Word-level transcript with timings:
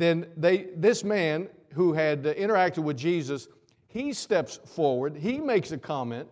then 0.00 0.26
they, 0.36 0.68
this 0.76 1.04
man 1.04 1.48
who 1.74 1.92
had 1.92 2.26
uh, 2.26 2.34
interacted 2.34 2.82
with 2.82 2.96
Jesus, 2.96 3.48
he 3.86 4.12
steps 4.12 4.60
forward, 4.64 5.16
he 5.16 5.38
makes 5.38 5.72
a 5.72 5.78
comment, 5.78 6.28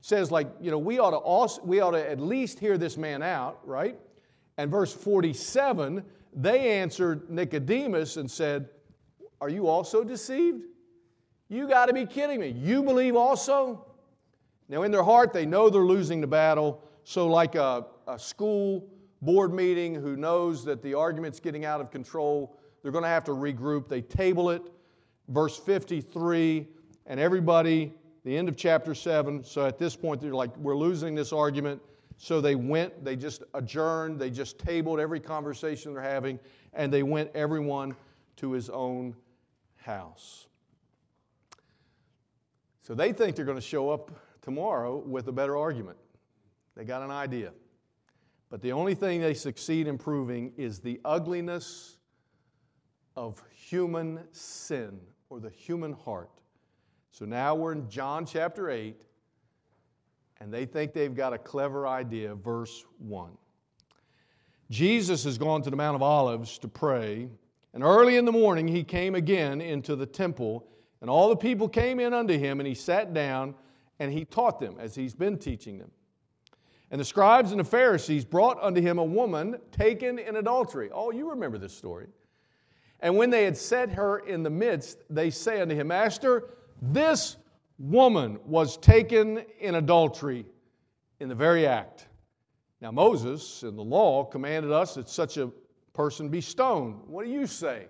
says 0.00 0.30
like, 0.30 0.48
you 0.60 0.70
know, 0.70 0.78
we 0.78 0.98
ought 0.98 1.10
to 1.10 1.16
also, 1.16 1.62
we 1.62 1.80
ought 1.80 1.92
to 1.92 2.10
at 2.10 2.20
least 2.20 2.58
hear 2.58 2.78
this 2.78 2.96
man 2.96 3.22
out, 3.22 3.60
right? 3.66 3.98
And 4.56 4.70
verse 4.70 4.92
47, 4.92 6.04
they 6.34 6.78
answered 6.78 7.30
Nicodemus 7.30 8.16
and 8.16 8.30
said, 8.30 8.68
Are 9.40 9.48
you 9.48 9.66
also 9.66 10.04
deceived? 10.04 10.64
You 11.48 11.66
got 11.66 11.86
to 11.86 11.92
be 11.92 12.06
kidding 12.06 12.40
me. 12.40 12.48
You 12.48 12.82
believe 12.82 13.16
also? 13.16 13.86
Now, 14.68 14.82
in 14.82 14.92
their 14.92 15.02
heart, 15.02 15.32
they 15.32 15.46
know 15.46 15.68
they're 15.68 15.80
losing 15.80 16.20
the 16.20 16.26
battle. 16.26 16.84
So, 17.02 17.26
like 17.26 17.56
a, 17.56 17.86
a 18.06 18.18
school 18.18 18.86
board 19.22 19.52
meeting 19.52 19.94
who 19.94 20.16
knows 20.16 20.64
that 20.64 20.82
the 20.82 20.94
argument's 20.94 21.40
getting 21.40 21.64
out 21.64 21.80
of 21.80 21.90
control, 21.90 22.56
they're 22.82 22.92
going 22.92 23.04
to 23.04 23.08
have 23.08 23.24
to 23.24 23.32
regroup. 23.32 23.88
They 23.88 24.02
table 24.02 24.50
it. 24.50 24.62
Verse 25.28 25.56
53, 25.58 26.66
and 27.06 27.20
everybody, 27.20 27.92
the 28.24 28.36
end 28.36 28.48
of 28.48 28.56
chapter 28.56 28.94
7. 28.94 29.44
So, 29.44 29.64
at 29.64 29.78
this 29.78 29.94
point, 29.94 30.20
they're 30.20 30.34
like, 30.34 30.56
We're 30.56 30.76
losing 30.76 31.14
this 31.14 31.32
argument. 31.32 31.80
So 32.22 32.42
they 32.42 32.54
went, 32.54 33.02
they 33.02 33.16
just 33.16 33.44
adjourned, 33.54 34.18
they 34.18 34.28
just 34.28 34.58
tabled 34.58 35.00
every 35.00 35.20
conversation 35.20 35.94
they're 35.94 36.02
having, 36.02 36.38
and 36.74 36.92
they 36.92 37.02
went 37.02 37.30
everyone 37.34 37.96
to 38.36 38.52
his 38.52 38.68
own 38.68 39.16
house. 39.76 40.46
So 42.82 42.94
they 42.94 43.14
think 43.14 43.36
they're 43.36 43.46
going 43.46 43.56
to 43.56 43.62
show 43.62 43.88
up 43.88 44.10
tomorrow 44.42 44.98
with 44.98 45.28
a 45.28 45.32
better 45.32 45.56
argument. 45.56 45.96
They 46.76 46.84
got 46.84 47.02
an 47.02 47.10
idea. 47.10 47.52
But 48.50 48.60
the 48.60 48.72
only 48.72 48.94
thing 48.94 49.22
they 49.22 49.32
succeed 49.32 49.86
in 49.86 49.96
proving 49.96 50.52
is 50.58 50.78
the 50.78 51.00
ugliness 51.06 51.96
of 53.20 53.42
human 53.52 54.18
sin 54.32 54.98
or 55.28 55.40
the 55.40 55.50
human 55.50 55.92
heart. 55.92 56.30
So 57.10 57.26
now 57.26 57.54
we're 57.54 57.72
in 57.72 57.86
John 57.90 58.24
chapter 58.24 58.70
8, 58.70 59.04
and 60.40 60.50
they 60.50 60.64
think 60.64 60.94
they've 60.94 61.14
got 61.14 61.34
a 61.34 61.38
clever 61.38 61.86
idea. 61.86 62.34
Verse 62.34 62.86
1. 62.96 63.32
Jesus 64.70 65.22
has 65.24 65.36
gone 65.36 65.60
to 65.60 65.68
the 65.68 65.76
Mount 65.76 65.96
of 65.96 66.02
Olives 66.02 66.56
to 66.60 66.68
pray, 66.68 67.28
and 67.74 67.84
early 67.84 68.16
in 68.16 68.24
the 68.24 68.32
morning 68.32 68.66
he 68.66 68.82
came 68.82 69.14
again 69.14 69.60
into 69.60 69.96
the 69.96 70.06
temple, 70.06 70.66
and 71.02 71.10
all 71.10 71.28
the 71.28 71.36
people 71.36 71.68
came 71.68 72.00
in 72.00 72.14
unto 72.14 72.38
him, 72.38 72.58
and 72.58 72.66
he 72.66 72.74
sat 72.74 73.12
down 73.12 73.54
and 73.98 74.10
he 74.10 74.24
taught 74.24 74.58
them 74.58 74.76
as 74.78 74.94
he's 74.94 75.14
been 75.14 75.36
teaching 75.36 75.78
them. 75.78 75.90
And 76.90 76.98
the 76.98 77.04
scribes 77.04 77.50
and 77.50 77.60
the 77.60 77.64
Pharisees 77.64 78.24
brought 78.24 78.56
unto 78.62 78.80
him 78.80 78.98
a 78.98 79.04
woman 79.04 79.58
taken 79.72 80.18
in 80.18 80.36
adultery. 80.36 80.88
Oh, 80.90 81.10
you 81.10 81.28
remember 81.28 81.58
this 81.58 81.76
story. 81.76 82.06
And 83.02 83.16
when 83.16 83.30
they 83.30 83.44
had 83.44 83.56
set 83.56 83.90
her 83.92 84.18
in 84.20 84.42
the 84.42 84.50
midst, 84.50 84.98
they 85.08 85.30
say 85.30 85.60
unto 85.60 85.74
him, 85.74 85.88
Master, 85.88 86.50
this 86.82 87.36
woman 87.78 88.38
was 88.44 88.76
taken 88.76 89.42
in 89.58 89.76
adultery 89.76 90.44
in 91.18 91.28
the 91.28 91.34
very 91.34 91.66
act. 91.66 92.08
Now, 92.80 92.90
Moses 92.90 93.62
in 93.62 93.76
the 93.76 93.84
law 93.84 94.24
commanded 94.24 94.70
us 94.70 94.94
that 94.94 95.08
such 95.08 95.36
a 95.38 95.50
person 95.92 96.28
be 96.28 96.40
stoned. 96.40 97.00
What 97.06 97.24
do 97.24 97.30
you 97.30 97.46
say? 97.46 97.86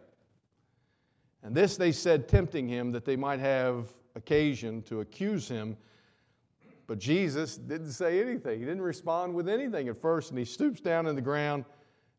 And 1.42 1.54
this 1.54 1.76
they 1.76 1.92
said, 1.92 2.28
tempting 2.28 2.68
him 2.68 2.92
that 2.92 3.04
they 3.04 3.16
might 3.16 3.40
have 3.40 3.88
occasion 4.14 4.82
to 4.82 5.00
accuse 5.00 5.48
him. 5.48 5.76
But 6.86 6.98
Jesus 6.98 7.56
didn't 7.56 7.92
say 7.92 8.20
anything. 8.20 8.58
He 8.58 8.64
didn't 8.64 8.82
respond 8.82 9.34
with 9.34 9.48
anything 9.48 9.88
at 9.88 10.00
first, 10.00 10.30
and 10.30 10.38
he 10.38 10.44
stoops 10.44 10.80
down 10.80 11.06
in 11.06 11.14
the 11.14 11.22
ground, 11.22 11.64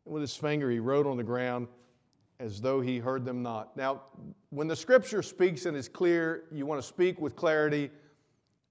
and 0.06 0.14
with 0.14 0.22
his 0.22 0.36
finger 0.36 0.72
he 0.72 0.80
wrote 0.80 1.06
on 1.06 1.18
the 1.18 1.24
ground 1.24 1.68
as 2.42 2.60
though 2.60 2.82
he 2.82 2.98
heard 2.98 3.24
them 3.24 3.44
not. 3.44 3.78
Now, 3.78 4.02
when 4.50 4.68
the 4.68 4.76
scripture 4.76 5.22
speaks 5.22 5.68
and 5.68 5.78
is 5.78 5.88
clear, 5.88 6.46
you 6.52 6.66
want 6.66 6.82
to 6.82 6.88
speak 6.88 7.22
with 7.22 7.36
clarity. 7.36 7.92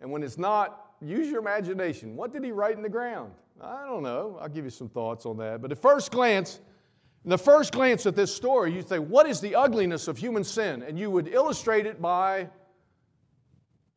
And 0.01 0.11
when 0.11 0.25
it's 0.25 0.39
not, 0.39 0.95
use 1.01 1.29
your 1.29 1.39
imagination. 1.39 2.17
What 2.17 2.33
did 2.33 2.43
he 2.43 2.51
write 2.51 2.77
in 2.77 2.83
the 2.83 2.89
ground? 2.89 3.33
I 3.63 3.87
don't 3.87 4.03
know. 4.03 4.39
I'll 4.41 4.49
give 4.49 4.65
you 4.65 4.71
some 4.71 4.89
thoughts 4.89 5.25
on 5.25 5.37
that. 5.39 5.63
But 5.63 5.71
at 5.71 5.79
first 5.79 6.11
glance, 6.11 6.61
the 7.25 7.39
first 7.39 7.73
glance 7.73 8.07
at 8.07 8.17
this 8.17 8.35
story, 8.35 8.73
you 8.73 8.83
say, 8.83 8.99
What 8.99 9.29
is 9.29 9.41
the 9.41 9.55
ugliness 9.55 10.09
of 10.09 10.19
human 10.19 10.43
sin? 10.43 10.83
And 10.83 10.99
you 10.99 11.11
would 11.11 11.29
illustrate 11.29 11.87
it 11.87 12.03
by 12.03 12.49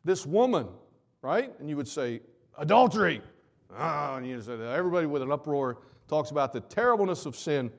this 0.05 0.25
woman, 0.25 0.67
right? 1.23 1.51
And 1.59 1.67
you 1.67 1.77
would 1.77 1.87
say, 1.87 2.21
Adultery. 2.59 3.21
Oh, 3.75 4.15
and 4.15 4.27
you 4.27 4.39
say, 4.39 4.53
Everybody 4.53 5.07
with 5.07 5.23
an 5.23 5.31
uproar 5.31 5.79
talks 6.07 6.29
about 6.29 6.53
the 6.53 6.59
terribleness 6.59 7.25
of 7.25 7.35
sin. 7.35 7.71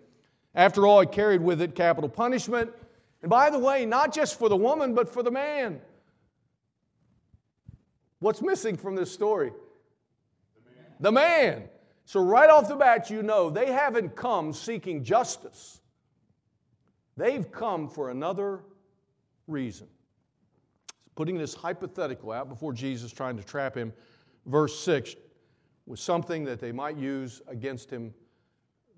After 0.54 0.86
all, 0.86 1.00
it 1.00 1.12
carried 1.12 1.40
with 1.40 1.60
it 1.60 1.74
capital 1.74 2.08
punishment. 2.08 2.70
And 3.22 3.30
by 3.30 3.50
the 3.50 3.58
way, 3.58 3.86
not 3.86 4.14
just 4.14 4.38
for 4.38 4.48
the 4.48 4.56
woman, 4.56 4.94
but 4.94 5.08
for 5.12 5.22
the 5.22 5.30
man. 5.30 5.80
What's 8.20 8.40
missing 8.40 8.76
from 8.76 8.94
this 8.94 9.12
story? 9.12 9.52
The 10.54 10.70
man. 10.70 10.86
the 11.00 11.12
man. 11.12 11.68
So, 12.06 12.22
right 12.22 12.50
off 12.50 12.68
the 12.68 12.76
bat, 12.76 13.10
you 13.10 13.22
know 13.22 13.50
they 13.50 13.72
haven't 13.72 14.14
come 14.14 14.52
seeking 14.52 15.02
justice, 15.02 15.80
they've 17.16 17.50
come 17.50 17.88
for 17.88 18.10
another 18.10 18.60
reason. 19.46 19.88
Putting 21.16 21.38
this 21.38 21.54
hypothetical 21.54 22.32
out 22.32 22.48
before 22.48 22.72
Jesus, 22.72 23.12
trying 23.12 23.36
to 23.36 23.44
trap 23.44 23.74
him, 23.74 23.92
verse 24.46 24.78
6 24.80 25.14
was 25.86 26.00
something 26.00 26.44
that 26.44 26.60
they 26.60 26.72
might 26.72 26.96
use 26.96 27.40
against 27.46 27.90
him 27.90 28.12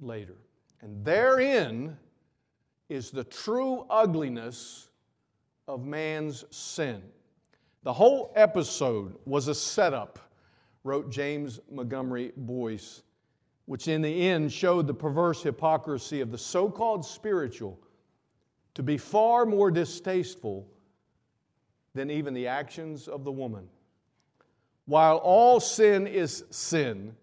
later. 0.01 0.37
And 0.83 1.05
therein 1.05 1.97
is 2.89 3.11
the 3.11 3.25
true 3.25 3.87
ugliness 3.91 4.89
of 5.67 5.85
man's 5.85 6.45
sin. 6.51 7.03
The 7.83 7.93
whole 7.93 8.33
episode 8.37 9.17
was 9.25 9.49
a 9.49 9.55
setup, 9.55 10.19
wrote 10.85 11.11
James 11.11 11.61
Montgomery 11.71 12.33
Boice, 12.37 13.03
which 13.67 13.89
in 13.89 14.03
the 14.03 14.29
end 14.29 14.53
showed 14.53 14.87
the 14.87 14.95
perverse 14.95 15.43
hypocrisy 15.43 16.21
of 16.21 16.31
the 16.31 16.39
so 16.39 16.71
called 16.71 17.05
spiritual 17.05 17.79
to 18.75 18.83
be 18.83 18.99
far 18.99 19.47
more 19.47 19.71
distasteful 19.71 20.69
than 21.95 22.11
even 22.11 22.35
the 22.35 22.47
actions 22.47 23.09
of 23.09 23.25
the 23.25 23.33
woman. 23.33 23.69
While 24.85 25.17
all 25.17 25.59
sin 25.59 26.07
is 26.07 26.45
sin, 26.51 27.17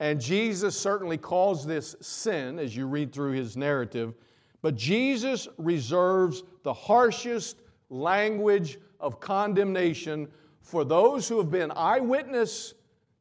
and 0.00 0.20
Jesus 0.20 0.78
certainly 0.78 1.18
calls 1.18 1.66
this 1.66 1.96
sin 2.00 2.58
as 2.58 2.76
you 2.76 2.86
read 2.86 3.12
through 3.12 3.32
his 3.32 3.56
narrative. 3.56 4.14
But 4.62 4.76
Jesus 4.76 5.48
reserves 5.58 6.42
the 6.62 6.72
harshest 6.72 7.62
language 7.90 8.78
of 9.00 9.20
condemnation 9.20 10.28
for 10.60 10.84
those 10.84 11.28
who 11.28 11.38
have 11.38 11.50
been 11.50 11.72
eyewitness 11.72 12.74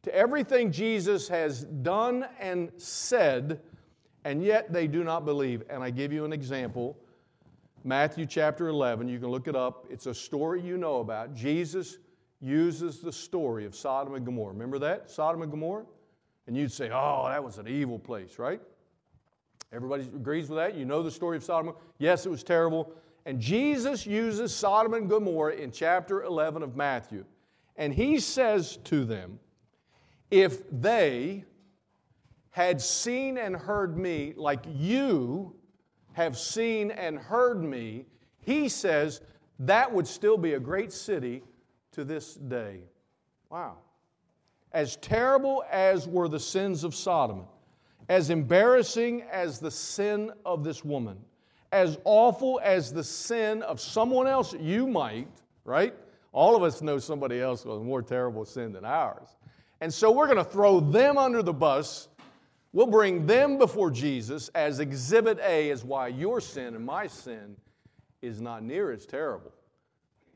to 0.04 0.14
everything 0.14 0.72
Jesus 0.72 1.28
has 1.28 1.64
done 1.64 2.28
and 2.40 2.72
said, 2.78 3.62
and 4.26 4.44
yet 4.44 4.72
they 4.72 4.88
do 4.88 5.04
not 5.04 5.26
believe. 5.26 5.64
And 5.70 5.84
I 5.84 5.90
give 5.90 6.12
you 6.12 6.26
an 6.26 6.34
example 6.34 6.98
Matthew 7.88 8.26
chapter 8.26 8.68
11, 8.68 9.08
you 9.08 9.18
can 9.18 9.30
look 9.30 9.48
it 9.48 9.56
up. 9.56 9.86
It's 9.90 10.08
a 10.08 10.14
story 10.14 10.62
you 10.62 10.78
know 10.78 11.00
about. 11.00 11.34
Jesus 11.34 12.00
uses 12.42 13.00
the 13.00 13.14
story 13.14 13.66
of 13.66 13.74
Sodom 13.76 14.16
and 14.16 14.26
Gomorrah. 14.26 14.52
Remember 14.52 14.78
that? 14.80 15.10
Sodom 15.10 15.42
and 15.42 15.50
Gomorrah? 15.50 15.86
And 16.48 16.56
you'd 16.56 16.72
say, 16.72 16.90
oh, 16.92 17.26
that 17.28 17.44
was 17.44 17.58
an 17.58 17.68
evil 17.68 18.00
place, 18.00 18.40
right? 18.40 18.62
Everybody 19.74 20.04
agrees 20.04 20.50
with 20.50 20.58
that. 20.58 20.76
You 20.76 20.86
know 20.86 21.04
the 21.04 21.12
story 21.12 21.38
of 21.38 21.44
Sodom. 21.44 21.74
Yes, 21.98 22.26
it 22.26 22.30
was 22.30 22.44
terrible. 22.44 22.94
And 23.26 23.40
Jesus 23.42 24.06
uses 24.06 24.56
Sodom 24.56 24.94
and 24.94 25.10
Gomorrah 25.10 25.56
in 25.56 25.72
chapter 25.72 26.24
11 26.24 26.64
of 26.64 26.78
Matthew. 26.78 27.26
And 27.76 27.94
he 27.94 28.20
says 28.20 28.78
to 28.86 29.04
them, 29.04 29.40
If 30.32 30.64
they 30.72 31.44
had 32.52 32.82
seen 32.82 33.38
and 33.38 33.56
heard 33.56 33.98
me 33.98 34.34
like 34.38 34.64
you 34.74 35.54
have 36.14 36.38
seen 36.38 36.92
and 36.92 37.20
heard 37.20 37.62
me, 37.62 38.06
he 38.40 38.70
says, 38.70 39.22
that 39.60 39.92
would 39.92 40.08
still 40.08 40.38
be 40.38 40.54
a 40.54 40.60
great 40.60 40.94
city 40.94 41.44
to 41.92 42.04
this 42.04 42.36
day. 42.36 42.84
Wow 43.50 43.78
as 44.72 44.96
terrible 44.98 45.64
as 45.72 46.08
were 46.08 46.28
the 46.28 46.40
sins 46.40 46.84
of 46.84 46.94
Sodom, 46.94 47.44
as 48.10 48.30
embarrassing 48.30 49.24
as 49.32 49.60
the 49.60 49.72
sin 49.72 50.32
of 50.46 50.64
this 50.64 50.84
woman, 50.84 51.18
as 51.72 51.98
awful 52.06 52.60
as 52.64 52.94
the 52.94 53.04
sin 53.04 53.62
of 53.64 53.80
someone 53.80 54.28
else 54.28 54.54
you 54.54 54.88
might, 54.88 55.28
right? 55.66 55.94
All 56.32 56.56
of 56.56 56.64
us 56.64 56.82
know 56.82 57.00
somebody 57.00 57.42
else 57.42 57.66
with 57.66 57.78
a 57.78 57.84
more 57.84 58.02
terrible 58.02 58.46
sin 58.46 58.72
than 58.72 58.86
ours. 58.86 59.28
And 59.82 59.94
so 59.94 60.12
we're 60.12 60.28
going 60.28 60.38
to 60.38 60.44
throw 60.44 60.80
them 60.80 61.18
under 61.18 61.42
the 61.42 61.54
bus. 61.54 62.10
We'll 62.74 62.88
bring 62.88 63.26
them 63.26 63.58
before 63.58 63.92
Jesus 63.92 64.50
as 64.50 64.80
exhibit 64.80 65.40
A 65.40 65.72
as 65.72 65.84
why 65.84 66.08
your 66.10 66.42
sin 66.42 66.76
and 66.76 66.86
my 66.86 67.08
sin 67.08 67.56
is 68.22 68.42
not 68.42 68.64
near 68.64 68.92
as 68.92 69.06
terrible 69.06 69.54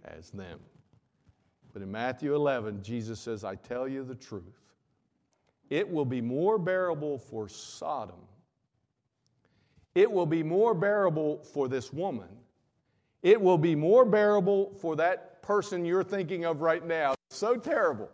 as 0.06 0.32
them. 0.32 0.60
But 1.74 1.82
in 1.82 1.92
Matthew 1.92 2.36
11, 2.36 2.84
Jesus 2.84 3.20
says, 3.20 3.44
I 3.44 3.56
tell 3.56 3.88
you 3.88 4.04
the 4.04 4.16
truth. 4.16 4.60
It 5.70 5.90
will 5.90 6.06
be 6.06 6.22
more 6.22 6.58
bearable 6.58 7.18
for 7.18 7.48
Sodom 7.48 8.20
it 9.96 10.10
will 10.10 10.26
be 10.26 10.44
more 10.44 10.74
bearable 10.74 11.40
for 11.44 11.68
this 11.68 11.92
woman. 11.92 12.30
It 13.24 13.40
will 13.40 13.58
be 13.58 13.76
more 13.76 14.06
bearable 14.06 14.74
for 14.80 14.96
that 14.96 15.42
person 15.42 15.86
you're 15.86 16.04
thinking 16.04 16.46
of 16.46 16.62
right 16.62 16.86
now. 16.86 17.16
So 17.30 17.56
terrible 17.56 18.10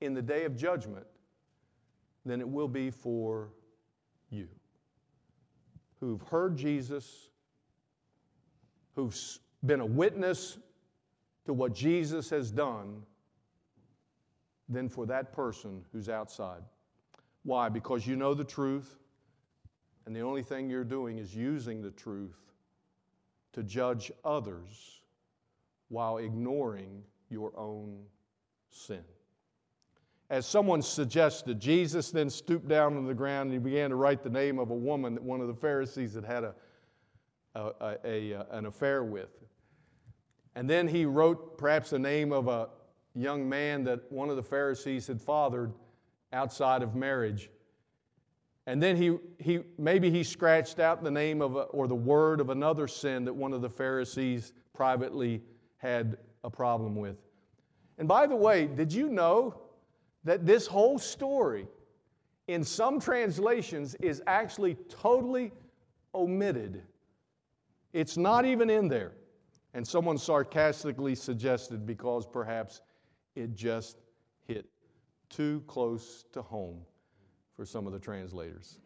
in 0.00 0.14
the 0.14 0.22
day 0.22 0.44
of 0.44 0.56
judgment 0.56 1.06
than 2.24 2.40
it 2.40 2.48
will 2.48 2.68
be 2.68 2.90
for 2.90 3.48
you 4.30 4.48
who've 6.00 6.22
heard 6.22 6.56
Jesus, 6.56 7.30
who've 8.94 9.16
been 9.64 9.80
a 9.80 9.86
witness 9.86 10.58
to 11.46 11.52
what 11.52 11.74
Jesus 11.74 12.30
has 12.30 12.50
done, 12.50 13.02
than 14.68 14.88
for 14.88 15.06
that 15.06 15.32
person 15.32 15.84
who's 15.92 16.08
outside. 16.08 16.62
Why? 17.44 17.68
Because 17.68 18.06
you 18.06 18.16
know 18.16 18.34
the 18.34 18.44
truth, 18.44 18.98
and 20.04 20.14
the 20.14 20.20
only 20.20 20.42
thing 20.42 20.68
you're 20.68 20.84
doing 20.84 21.18
is 21.18 21.34
using 21.34 21.80
the 21.80 21.92
truth 21.92 22.36
to 23.52 23.62
judge 23.62 24.10
others 24.24 25.00
while 25.88 26.18
ignoring 26.18 27.02
your 27.30 27.52
own 27.56 28.02
sin. 28.70 29.02
As 30.28 30.44
someone 30.44 30.82
suggested, 30.82 31.60
Jesus 31.60 32.10
then 32.10 32.28
stooped 32.28 32.66
down 32.66 32.96
on 32.96 33.06
the 33.06 33.14
ground 33.14 33.52
and 33.52 33.52
he 33.52 33.58
began 33.58 33.90
to 33.90 33.96
write 33.96 34.24
the 34.24 34.30
name 34.30 34.58
of 34.58 34.70
a 34.70 34.74
woman 34.74 35.14
that 35.14 35.22
one 35.22 35.40
of 35.40 35.46
the 35.46 35.54
Pharisees 35.54 36.14
had 36.14 36.24
had 36.24 36.42
a, 36.42 36.54
a, 37.54 37.72
a, 38.04 38.32
a 38.32 38.46
an 38.50 38.66
affair 38.66 39.04
with. 39.04 39.30
And 40.56 40.68
then 40.68 40.88
he 40.88 41.04
wrote 41.04 41.58
perhaps 41.58 41.90
the 41.90 41.98
name 41.98 42.32
of 42.32 42.48
a 42.48 42.70
young 43.14 43.46
man 43.46 43.84
that 43.84 44.10
one 44.10 44.30
of 44.30 44.36
the 44.36 44.42
Pharisees 44.42 45.06
had 45.06 45.20
fathered 45.20 45.72
outside 46.32 46.82
of 46.82 46.94
marriage. 46.96 47.50
And 48.66 48.82
then 48.82 48.96
he, 48.96 49.18
he 49.38 49.60
maybe 49.78 50.10
he 50.10 50.24
scratched 50.24 50.80
out 50.80 51.04
the 51.04 51.10
name 51.10 51.42
of 51.42 51.56
a, 51.56 51.60
or 51.64 51.86
the 51.86 51.94
word 51.94 52.40
of 52.40 52.50
another 52.50 52.88
sin 52.88 53.24
that 53.26 53.34
one 53.34 53.52
of 53.52 53.60
the 53.60 53.68
Pharisees 53.68 54.54
privately 54.72 55.42
had 55.76 56.16
a 56.42 56.50
problem 56.50 56.96
with. 56.96 57.18
And 57.98 58.08
by 58.08 58.26
the 58.26 58.34
way, 58.34 58.66
did 58.66 58.92
you 58.92 59.08
know 59.10 59.60
that 60.24 60.46
this 60.46 60.66
whole 60.66 60.98
story, 60.98 61.66
in 62.48 62.64
some 62.64 62.98
translations, 62.98 63.94
is 63.96 64.22
actually 64.26 64.76
totally 64.88 65.52
omitted. 66.14 66.82
It's 67.92 68.16
not 68.16 68.46
even 68.46 68.70
in 68.70 68.88
there. 68.88 69.12
And 69.76 69.86
someone 69.86 70.16
sarcastically 70.16 71.14
suggested 71.14 71.86
because 71.86 72.26
perhaps 72.26 72.80
it 73.34 73.54
just 73.54 73.98
hit 74.48 74.64
too 75.28 75.62
close 75.66 76.24
to 76.32 76.40
home 76.40 76.80
for 77.54 77.66
some 77.66 77.86
of 77.86 77.92
the 77.92 77.98
translators. 77.98 78.78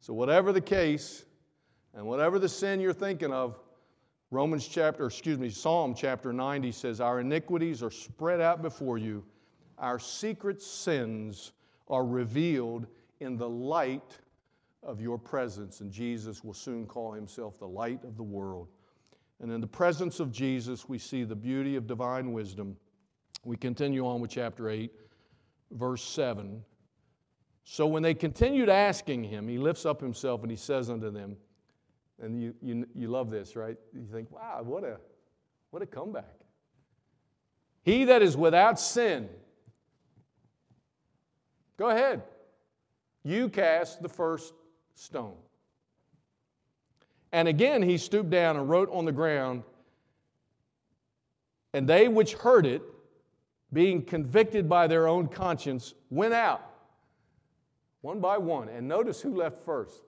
So, 0.00 0.12
whatever 0.12 0.50
the 0.52 0.60
case, 0.60 1.24
and 1.94 2.04
whatever 2.04 2.40
the 2.40 2.48
sin 2.48 2.80
you're 2.80 2.92
thinking 2.92 3.32
of, 3.32 3.56
Romans 4.32 4.66
chapter, 4.66 5.06
excuse 5.06 5.38
me, 5.38 5.48
Psalm 5.48 5.94
chapter 5.94 6.32
90 6.32 6.72
says, 6.72 7.00
Our 7.00 7.20
iniquities 7.20 7.80
are 7.80 7.90
spread 7.92 8.40
out 8.40 8.62
before 8.62 8.98
you 8.98 9.24
our 9.78 10.00
secret 10.00 10.60
sins 10.60 11.52
are 11.86 12.04
revealed 12.04 12.88
in 13.20 13.36
the 13.36 13.48
light 13.48 14.18
of 14.82 15.00
your 15.00 15.18
presence. 15.18 15.80
And 15.80 15.92
Jesus 15.92 16.42
will 16.42 16.54
soon 16.54 16.84
call 16.84 17.12
himself 17.12 17.60
the 17.60 17.68
light 17.68 18.02
of 18.02 18.16
the 18.16 18.24
world. 18.24 18.68
And 19.42 19.52
in 19.52 19.60
the 19.60 19.66
presence 19.66 20.20
of 20.20 20.32
Jesus, 20.32 20.88
we 20.88 20.98
see 20.98 21.24
the 21.24 21.36
beauty 21.36 21.76
of 21.76 21.86
divine 21.86 22.32
wisdom. 22.32 22.76
We 23.44 23.56
continue 23.56 24.06
on 24.06 24.20
with 24.20 24.30
chapter 24.30 24.70
8, 24.70 24.90
verse 25.72 26.02
7. 26.02 26.62
So 27.64 27.86
when 27.86 28.02
they 28.02 28.14
continued 28.14 28.68
asking 28.68 29.24
him, 29.24 29.48
he 29.48 29.58
lifts 29.58 29.84
up 29.84 30.00
himself 30.00 30.42
and 30.42 30.50
he 30.50 30.56
says 30.56 30.88
unto 30.88 31.10
them, 31.10 31.36
and 32.20 32.40
you, 32.40 32.54
you, 32.62 32.86
you 32.94 33.08
love 33.08 33.30
this, 33.30 33.56
right? 33.56 33.76
You 33.92 34.06
think, 34.10 34.30
wow, 34.30 34.60
what 34.62 34.84
a, 34.84 34.98
what 35.70 35.82
a 35.82 35.86
comeback. 35.86 36.38
He 37.82 38.04
that 38.04 38.22
is 38.22 38.36
without 38.36 38.78
sin, 38.78 39.28
Go 41.82 41.90
ahead. 41.90 42.22
You 43.24 43.48
cast 43.48 44.02
the 44.02 44.08
first 44.08 44.54
stone. 44.94 45.34
And 47.32 47.48
again 47.48 47.82
he 47.82 47.98
stooped 47.98 48.30
down 48.30 48.56
and 48.56 48.68
wrote 48.68 48.90
on 48.92 49.04
the 49.04 49.12
ground, 49.12 49.62
and 51.72 51.88
they 51.88 52.08
which 52.08 52.34
heard 52.34 52.66
it, 52.66 52.82
being 53.72 54.02
convicted 54.04 54.68
by 54.68 54.86
their 54.86 55.08
own 55.08 55.28
conscience, 55.28 55.94
went 56.10 56.34
out 56.34 56.72
one 58.02 58.20
by 58.20 58.36
one. 58.36 58.68
And 58.68 58.86
notice 58.86 59.20
who 59.20 59.34
left 59.34 59.64
first. 59.64 60.02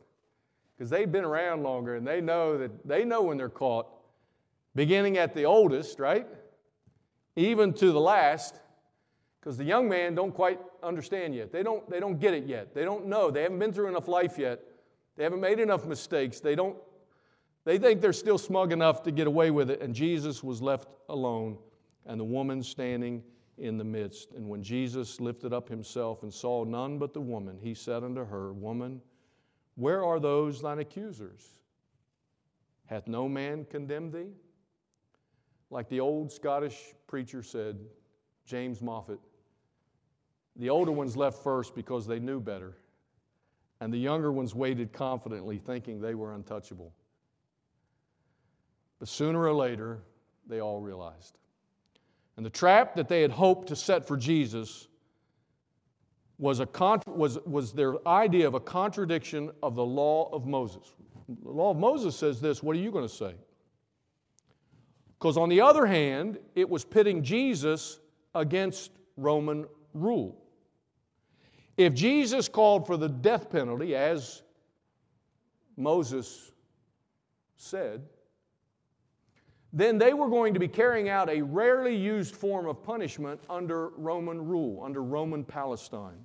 Because 0.77 0.91
they've 0.91 1.11
been 1.11 1.25
around 1.25 1.63
longer 1.63 1.95
and 1.95 2.07
they 2.07 2.21
know 2.21 2.59
that 2.59 2.87
they 2.87 3.05
know 3.05 3.23
when 3.23 3.39
they're 3.39 3.49
caught, 3.49 3.87
beginning 4.75 5.17
at 5.17 5.33
the 5.33 5.45
oldest, 5.45 6.01
right? 6.01 6.27
Even 7.37 7.73
to 7.75 7.93
the 7.93 8.01
last 8.01 8.57
because 9.45 9.59
the 9.59 9.65
young 9.65 9.91
man 9.91 10.15
don't 10.15 10.33
quite 10.33 10.59
understand 10.83 11.35
yet. 11.35 11.53
They 11.53 11.63
don't, 11.63 11.89
they 11.91 12.01
don't 12.01 12.19
get 12.19 12.33
it 12.33 12.47
yet. 12.47 12.75
They 12.75 12.83
don't 12.83 13.07
know. 13.07 13.31
They 13.31 13.43
haven't 13.43 13.59
been 13.59 13.75
through 13.75 13.89
enough 13.89 14.09
life 14.09 14.39
yet. 14.39 14.61
They 15.17 15.23
haven't 15.23 15.43
made 15.43 15.61
enough 15.61 15.85
mistakes. 15.85 16.41
They 16.41 16.55
don't 16.55 16.77
they 17.65 17.79
think 17.79 18.01
they're 18.01 18.13
still 18.13 18.39
smug 18.39 18.73
enough 18.73 19.03
to 19.05 19.11
get 19.11 19.27
away 19.27 19.51
with 19.51 19.71
it. 19.71 19.81
And 19.81 19.95
Jesus 19.95 20.43
was 20.43 20.61
left 20.61 20.89
alone, 21.09 21.59
and 22.07 22.21
the 22.21 22.25
woman 22.25 22.63
standing 22.63 23.23
in 23.59 23.79
the 23.79 23.85
midst. 23.85 24.33
And 24.33 24.49
when 24.49 24.63
Jesus 24.63 25.21
lifted 25.21 25.53
up 25.53 25.69
himself 25.69 26.23
and 26.23 26.33
saw 26.33 26.65
none 26.65 26.99
but 26.99 27.15
the 27.15 27.21
woman, 27.21 27.59
he 27.61 27.75
said 27.75 28.05
unto 28.05 28.25
her, 28.25 28.53
Woman, 28.53 29.01
where 29.77 30.05
are 30.05 30.21
those 30.21 30.61
thine 30.61 30.79
accusers? 30.79 31.49
Hath 32.87 33.09
no 33.09 33.29
man 33.29 33.65
condemned 33.65 34.13
thee? 34.13 34.33
Like 35.71 35.89
the 35.89 36.01
old 36.01 36.31
Scottish 36.31 36.95
preacher 37.07 37.43
said, 37.43 37.79
James 38.47 38.83
Moffat, 38.83 39.19
the 40.57 40.71
older 40.71 40.93
ones 40.93 41.17
left 41.17 41.43
first 41.43 41.75
because 41.75 42.07
they 42.07 42.21
knew 42.21 42.41
better, 42.41 42.77
and 43.81 43.93
the 43.93 43.99
younger 43.99 44.31
ones 44.31 44.55
waited 44.55 44.93
confidently, 44.93 45.59
thinking 45.59 46.01
they 46.01 46.15
were 46.15 46.35
untouchable. 46.35 46.93
But 49.05 49.11
sooner 49.11 49.43
or 49.43 49.53
later, 49.53 49.99
they 50.47 50.61
all 50.63 50.81
realized. 50.81 51.37
And 52.39 52.47
the 52.47 52.49
trap 52.49 52.95
that 52.95 53.07
they 53.07 53.21
had 53.21 53.31
hoped 53.31 53.69
to 53.69 53.77
set 53.77 54.09
for 54.09 54.17
Jesus 54.17 54.89
was, 56.39 56.61
a 56.61 56.69
was, 57.07 57.39
was 57.45 57.75
their 57.75 57.97
idea 58.09 58.47
of 58.47 58.55
a 58.55 58.61
contradiction 58.61 59.51
of 59.63 59.75
the 59.75 59.85
law 59.85 60.31
of 60.33 60.47
Moses. 60.47 60.95
The 61.43 61.51
law 61.51 61.71
of 61.71 61.77
Moses 61.77 62.17
says 62.17 62.41
this 62.41 62.63
what 62.63 62.75
are 62.77 62.79
you 62.79 62.91
going 62.91 63.07
to 63.07 63.15
say? 63.15 63.35
Because 65.19 65.37
on 65.37 65.51
the 65.51 65.61
other 65.61 65.85
hand, 65.85 66.39
it 66.55 66.67
was 66.67 66.83
pitting 66.83 67.23
Jesus 67.23 68.01
against 68.35 68.91
Roman 69.19 69.67
rule. 69.93 70.43
If 71.77 71.93
Jesus 71.93 72.49
called 72.49 72.87
for 72.87 72.97
the 72.97 73.11
death 73.11 73.51
penalty, 73.51 73.95
as 73.95 74.41
Moses 75.77 76.53
said, 77.59 78.01
then 79.75 79.99
they 79.99 80.15
were 80.15 80.29
going 80.29 80.55
to 80.55 80.61
be 80.61 80.69
carrying 80.69 81.09
out 81.09 81.29
a 81.29 81.43
rarely 81.43 81.97
used 81.97 82.37
form 82.37 82.69
of 82.69 82.81
punishment 82.85 83.41
under 83.51 83.89
Roman 83.89 84.47
rule, 84.47 84.81
under 84.85 85.03
Roman 85.03 85.45
Palestine. 85.45 86.25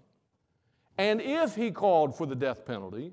And 1.00 1.20
if 1.20 1.56
he 1.56 1.72
called 1.72 2.16
for 2.16 2.28
the 2.28 2.36
death 2.36 2.64
penalty, 2.64 3.12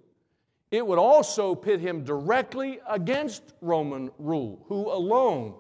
it 0.71 0.87
would 0.87 0.99
also 0.99 1.55
pit 1.55 1.81
him 1.81 2.05
directly 2.05 2.81
against 2.87 3.55
Roman 3.63 4.11
rule, 4.19 4.63
who 4.69 4.91
alone, 4.93 5.55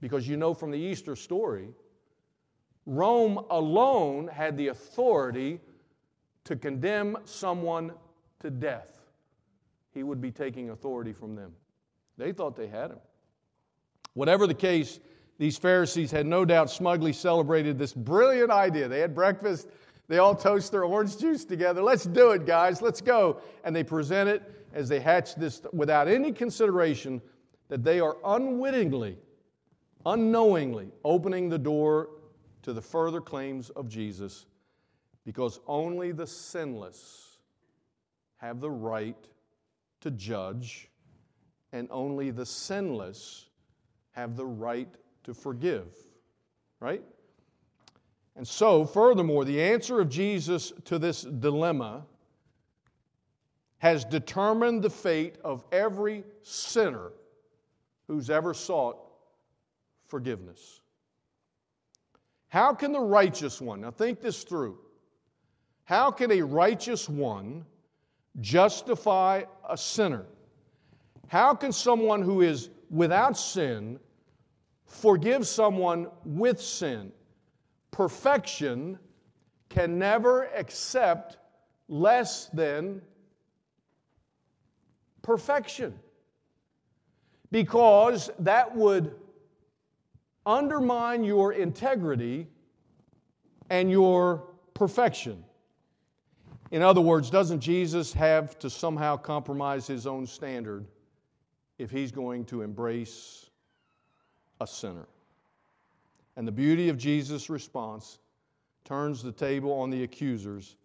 because 0.00 0.28
you 0.28 0.36
know 0.36 0.54
from 0.54 0.70
the 0.70 0.78
Easter 0.78 1.16
story, 1.16 1.70
Rome 2.86 3.44
alone 3.50 4.28
had 4.28 4.56
the 4.56 4.68
authority 4.68 5.58
to 6.44 6.54
condemn 6.54 7.16
someone 7.24 7.92
to 8.40 8.50
death, 8.50 9.00
he 9.92 10.04
would 10.04 10.20
be 10.20 10.30
taking 10.30 10.70
authority 10.70 11.12
from 11.12 11.34
them. 11.34 11.52
They 12.16 12.30
thought 12.30 12.54
they 12.54 12.68
had 12.68 12.92
him. 12.92 12.98
Whatever 14.14 14.46
the 14.46 14.54
case, 14.54 14.98
these 15.38 15.58
Pharisees 15.58 16.10
had 16.10 16.26
no 16.26 16.44
doubt 16.44 16.70
smugly 16.70 17.12
celebrated 17.12 17.78
this 17.78 17.92
brilliant 17.92 18.50
idea. 18.50 18.88
They 18.88 19.00
had 19.00 19.14
breakfast, 19.14 19.68
they 20.08 20.18
all 20.18 20.34
toast 20.34 20.72
their 20.72 20.84
orange 20.84 21.18
juice 21.18 21.44
together. 21.44 21.82
Let's 21.82 22.04
do 22.04 22.30
it, 22.30 22.46
guys, 22.46 22.82
let's 22.82 23.00
go. 23.00 23.40
And 23.64 23.74
they 23.74 23.84
present 23.84 24.28
it 24.28 24.42
as 24.72 24.88
they 24.88 25.00
hatch 25.00 25.34
this 25.34 25.62
without 25.72 26.08
any 26.08 26.32
consideration 26.32 27.20
that 27.68 27.82
they 27.82 28.00
are 28.00 28.16
unwittingly, 28.24 29.18
unknowingly 30.04 30.92
opening 31.04 31.48
the 31.48 31.58
door 31.58 32.10
to 32.62 32.72
the 32.72 32.82
further 32.82 33.20
claims 33.20 33.70
of 33.70 33.88
Jesus 33.88 34.46
because 35.24 35.60
only 35.66 36.12
the 36.12 36.26
sinless 36.26 37.38
have 38.36 38.60
the 38.60 38.70
right 38.70 39.28
to 40.02 40.10
judge, 40.10 40.90
and 41.72 41.88
only 41.90 42.30
the 42.30 42.44
sinless 42.44 43.46
have 44.14 44.36
the 44.36 44.46
right 44.46 44.88
to 45.24 45.34
forgive. 45.34 45.86
Right? 46.80 47.02
And 48.36 48.46
so, 48.46 48.84
furthermore, 48.84 49.44
the 49.44 49.62
answer 49.62 50.00
of 50.00 50.08
Jesus 50.08 50.72
to 50.86 50.98
this 50.98 51.22
dilemma 51.22 52.04
has 53.78 54.04
determined 54.04 54.82
the 54.82 54.90
fate 54.90 55.36
of 55.44 55.64
every 55.70 56.24
sinner 56.42 57.12
who's 58.08 58.30
ever 58.30 58.54
sought 58.54 58.96
forgiveness. 60.06 60.80
How 62.48 62.72
can 62.72 62.92
the 62.92 63.00
righteous 63.00 63.60
one, 63.60 63.80
now 63.80 63.90
think 63.90 64.20
this 64.20 64.42
through, 64.44 64.78
how 65.84 66.10
can 66.10 66.30
a 66.32 66.40
righteous 66.40 67.08
one 67.08 67.64
justify 68.40 69.42
a 69.68 69.76
sinner? 69.76 70.24
How 71.28 71.54
can 71.54 71.72
someone 71.72 72.22
who 72.22 72.40
is 72.40 72.70
without 72.94 73.36
sin 73.36 73.98
forgive 74.86 75.46
someone 75.46 76.06
with 76.24 76.60
sin? 76.60 77.12
Perfection 77.90 78.98
can 79.68 79.98
never 79.98 80.44
accept 80.54 81.38
less 81.88 82.46
than 82.46 83.02
perfection 85.22 85.98
because 87.50 88.30
that 88.38 88.74
would 88.74 89.16
undermine 90.46 91.24
your 91.24 91.52
integrity 91.52 92.46
and 93.70 93.90
your 93.90 94.44
perfection. 94.74 95.42
In 96.70 96.82
other 96.82 97.00
words, 97.00 97.30
doesn't 97.30 97.60
Jesus 97.60 98.12
have 98.12 98.58
to 98.58 98.68
somehow 98.68 99.16
compromise 99.16 99.86
his 99.86 100.06
own 100.06 100.26
standard 100.26 100.86
if 101.78 101.90
he's 101.90 102.12
going 102.12 102.44
to 102.46 102.62
embrace 102.62 103.50
a 104.60 104.66
sinner? 104.66 105.06
And 106.36 106.46
the 106.46 106.52
beauty 106.52 106.88
of 106.88 106.98
Jesus' 106.98 107.48
response 107.48 108.18
turns 108.84 109.22
the 109.22 109.32
table 109.32 109.72
on 109.72 109.90
the 109.90 110.02
accusers, 110.02 110.76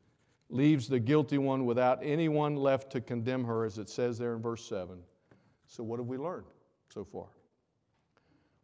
leaves 0.49 0.87
the 0.87 0.99
guilty 0.99 1.37
one 1.37 1.65
without 1.65 1.99
anyone 2.01 2.55
left 2.55 2.91
to 2.91 3.01
condemn 3.01 3.43
her, 3.43 3.65
as 3.65 3.77
it 3.77 3.89
says 3.89 4.17
there 4.17 4.35
in 4.35 4.41
verse 4.41 4.65
7. 4.65 4.97
So, 5.67 5.83
what 5.83 5.99
have 5.99 6.07
we 6.07 6.17
learned 6.17 6.45
so 6.93 7.03
far? 7.03 7.27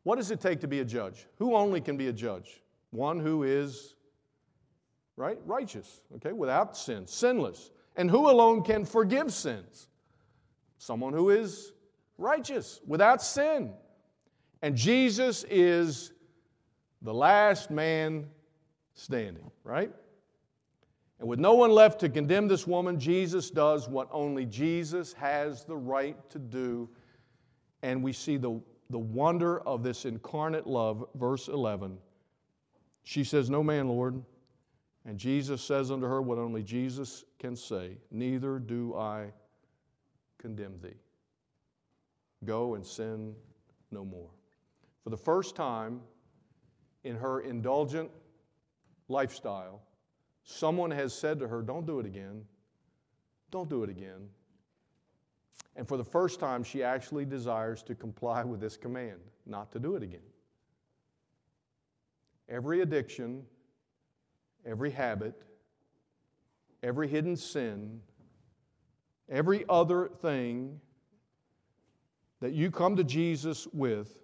What 0.03 0.17
does 0.17 0.31
it 0.31 0.39
take 0.39 0.59
to 0.61 0.67
be 0.67 0.79
a 0.79 0.85
judge? 0.85 1.25
Who 1.37 1.55
only 1.55 1.81
can 1.81 1.97
be 1.97 2.07
a 2.07 2.13
judge? 2.13 2.61
One 2.91 3.19
who 3.19 3.43
is 3.43 3.95
right 5.17 5.39
righteous, 5.45 6.01
okay, 6.15 6.31
without 6.31 6.77
sin, 6.77 7.07
sinless. 7.07 7.71
And 7.97 8.09
who 8.09 8.29
alone 8.29 8.63
can 8.63 8.85
forgive 8.85 9.33
sins? 9.33 9.87
Someone 10.77 11.13
who 11.13 11.29
is 11.29 11.71
righteous, 12.17 12.81
without 12.85 13.21
sin. 13.21 13.73
And 14.61 14.75
Jesus 14.75 15.45
is 15.49 16.13
the 17.01 17.13
last 17.13 17.69
man 17.69 18.25
standing, 18.93 19.51
right? 19.63 19.91
And 21.19 21.27
with 21.27 21.39
no 21.39 21.53
one 21.53 21.71
left 21.71 21.99
to 22.01 22.09
condemn 22.09 22.47
this 22.47 22.65
woman, 22.67 22.99
Jesus 22.99 23.49
does 23.49 23.87
what 23.87 24.09
only 24.11 24.45
Jesus 24.45 25.13
has 25.13 25.63
the 25.63 25.77
right 25.77 26.17
to 26.29 26.39
do. 26.39 26.89
And 27.83 28.03
we 28.03 28.11
see 28.11 28.37
the 28.37 28.59
the 28.89 28.99
wonder 28.99 29.59
of 29.61 29.83
this 29.83 30.05
incarnate 30.05 30.67
love, 30.67 31.05
verse 31.15 31.47
11. 31.47 31.97
She 33.03 33.23
says, 33.23 33.49
No 33.49 33.63
man, 33.63 33.87
Lord. 33.87 34.21
And 35.07 35.19
Jesus 35.19 35.61
says 35.61 35.91
unto 35.91 36.07
her 36.07 36.21
what 36.21 36.39
only 36.39 36.63
Jesus 36.63 37.25
can 37.37 37.55
say 37.55 37.97
Neither 38.11 38.59
do 38.59 38.95
I 38.95 39.31
condemn 40.39 40.79
thee. 40.81 40.95
Go 42.43 42.75
and 42.75 42.85
sin 42.85 43.33
no 43.91 44.03
more. 44.03 44.29
For 45.03 45.09
the 45.09 45.17
first 45.17 45.55
time 45.55 46.01
in 47.03 47.15
her 47.15 47.41
indulgent 47.41 48.09
lifestyle, 49.07 49.81
someone 50.43 50.91
has 50.91 51.13
said 51.13 51.39
to 51.39 51.47
her, 51.47 51.61
Don't 51.61 51.85
do 51.85 51.99
it 51.99 52.05
again. 52.05 52.43
Don't 53.51 53.69
do 53.69 53.83
it 53.83 53.89
again. 53.89 54.29
And 55.75 55.87
for 55.87 55.97
the 55.97 56.03
first 56.03 56.39
time, 56.39 56.63
she 56.63 56.83
actually 56.83 57.25
desires 57.25 57.83
to 57.83 57.95
comply 57.95 58.43
with 58.43 58.59
this 58.59 58.77
command 58.77 59.19
not 59.45 59.71
to 59.73 59.79
do 59.79 59.95
it 59.95 60.03
again. 60.03 60.19
Every 62.49 62.81
addiction, 62.81 63.43
every 64.65 64.91
habit, 64.91 65.41
every 66.83 67.07
hidden 67.07 67.35
sin, 67.35 68.01
every 69.29 69.65
other 69.67 70.09
thing 70.21 70.79
that 72.45 72.53
you 72.53 72.69
come 72.69 72.95
to 72.95 73.03
Jesus 73.03 73.65
with, 73.73 74.19